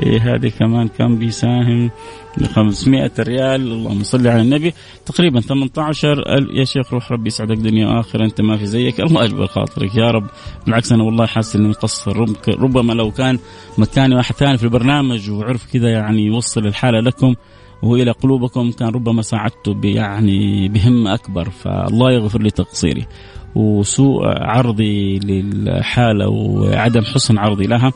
إيه 0.00 0.48
كمان 0.58 0.88
كم 0.88 1.18
بيساهم؟ 1.18 1.90
ب 2.38 2.46
500 2.46 3.10
ريال. 3.18 3.60
اللهم 3.60 4.02
صل 4.02 4.28
على 4.28 4.42
النبي. 4.42 4.74
تقريبا 5.06 5.40
18 5.40 6.24
يا 6.52 6.64
شيخ 6.64 6.92
روح 6.92 7.12
ربي 7.12 7.28
يسعدك 7.28 7.56
دنيا 7.56 7.88
وآخرة. 7.88 8.24
أنت 8.24 8.40
ما 8.40 8.56
في 8.56 8.66
زيك. 8.66 9.00
الله 9.00 9.24
اجبر 9.24 9.46
خاطرك. 9.46 9.94
يا 9.94 10.10
رب. 10.10 10.26
بالعكس 10.66 10.92
أنا 10.92 11.02
والله 11.02 11.26
حاسس 11.26 11.56
اني 11.56 11.68
مقصر 11.68 12.26
ربما 12.48 12.92
لو 12.92 13.10
كان 13.10 13.38
مكاني 13.78 14.14
واحد 14.14 14.34
ثاني 14.34 14.58
في 14.58 14.64
البرنامج 14.64 15.30
وعرف 15.30 15.72
كذا 15.72 15.88
يعني 15.88 16.26
يوصل 16.26 16.66
الحالة 16.66 17.00
لكم 17.00 17.34
والى 17.82 18.10
قلوبكم 18.10 18.70
كان 18.70 18.88
ربما 18.88 19.22
ساعدته 19.22 19.80
يعني 19.84 20.68
بهمه 20.68 21.14
أكبر 21.14 21.50
فالله 21.50 22.12
يغفر 22.12 22.42
لي 22.42 22.50
تقصيري. 22.50 23.06
وسوء 23.54 24.26
عرضي 24.26 25.18
للحالة 25.18 26.28
وعدم 26.28 27.02
حسن 27.02 27.38
عرضي 27.38 27.66
لها. 27.66 27.92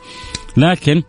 لكن 0.57 1.03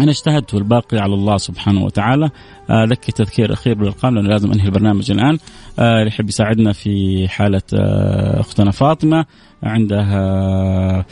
أنا 0.00 0.10
اجتهدت 0.10 0.54
والباقي 0.54 0.98
على 0.98 1.14
الله 1.14 1.36
سبحانه 1.36 1.84
وتعالى. 1.84 2.30
آه 2.70 2.84
لك 2.84 3.10
تذكير 3.10 3.52
أخير 3.52 3.74
بالأرقام 3.74 4.14
لأنه 4.14 4.28
لازم 4.28 4.52
أنهي 4.52 4.66
البرنامج 4.66 5.10
الآن. 5.10 5.38
آه 5.78 5.98
اللي 5.98 6.08
يحب 6.08 6.28
يساعدنا 6.28 6.72
في 6.72 7.26
حالة 7.28 7.62
آه 7.74 8.40
أختنا 8.40 8.70
فاطمة 8.70 9.24
عندها 9.62 11.04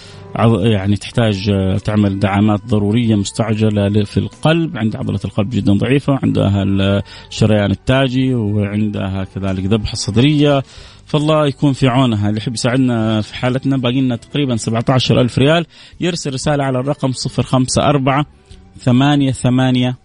يعني 0.63 0.97
تحتاج 0.97 1.51
آه، 1.51 1.79
تعمل 1.79 2.19
دعامات 2.19 2.61
ضرورية 2.67 3.15
مستعجلة 3.15 4.05
في 4.05 4.17
القلب. 4.17 4.77
عند 4.77 4.97
عضلة 4.97 5.21
القلب 5.25 5.51
جدا 5.51 5.73
ضعيفة 5.73 6.19
عندها 6.23 6.63
الشريان 7.29 7.71
التاجي 7.71 8.35
وعندها 8.35 9.25
كذلك 9.35 9.65
ذبحة 9.65 9.95
صدرية. 9.95 10.63
فالله 11.07 11.47
يكون 11.47 11.73
في 11.73 11.89
عونها. 11.89 12.29
اللي 12.29 12.39
يحب 12.39 12.55
يساعدنا 12.55 13.21
في 13.21 13.35
حالتنا 13.35 13.77
باقي 13.77 14.01
لنا 14.01 14.17
تقريبا 14.17 14.57
17 14.57 15.21
ألف 15.21 15.39
ريال. 15.39 15.67
يرسل 16.01 16.35
رسالة 16.35 16.65
على 16.65 16.81
الرقم 16.81 17.13
054 17.39 18.25
ثمانية 18.79 19.33
ثمانية 19.33 19.97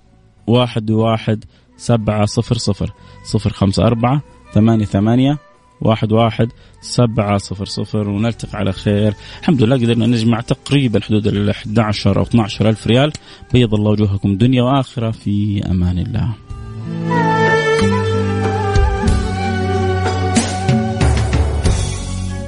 واحد 0.47 0.91
واحد 0.91 1.43
سبعة 1.77 2.25
صفر 2.25 2.57
صفر 2.57 2.91
صفر 3.23 3.49
خمسة 3.49 3.83
أربعة 3.83 4.21
ثمانية 4.53 4.85
ثمانية 4.85 5.37
واحد 5.81 6.11
واحد 6.11 6.49
سبعة 6.81 7.37
صفر 7.37 7.65
صفر 7.65 8.09
ونلتقي 8.09 8.57
على 8.57 8.71
خير. 8.71 9.13
الحمد 9.39 9.63
لله 9.63 9.75
قدرنا 9.75 10.05
نجمع 10.07 10.41
تقريبا 10.41 10.99
حدود 11.01 11.27
ال 11.27 11.49
11 11.49 12.17
أو 12.17 12.23
12 12.23 12.69
ألف 12.69 12.87
ريال. 12.87 13.11
بيض 13.53 13.73
الله 13.73 13.91
وجوهكم 13.91 14.37
دنيا 14.37 14.63
وآخرة. 14.63 15.11
في 15.11 15.61
أمان 15.71 15.99
الله. 15.99 17.32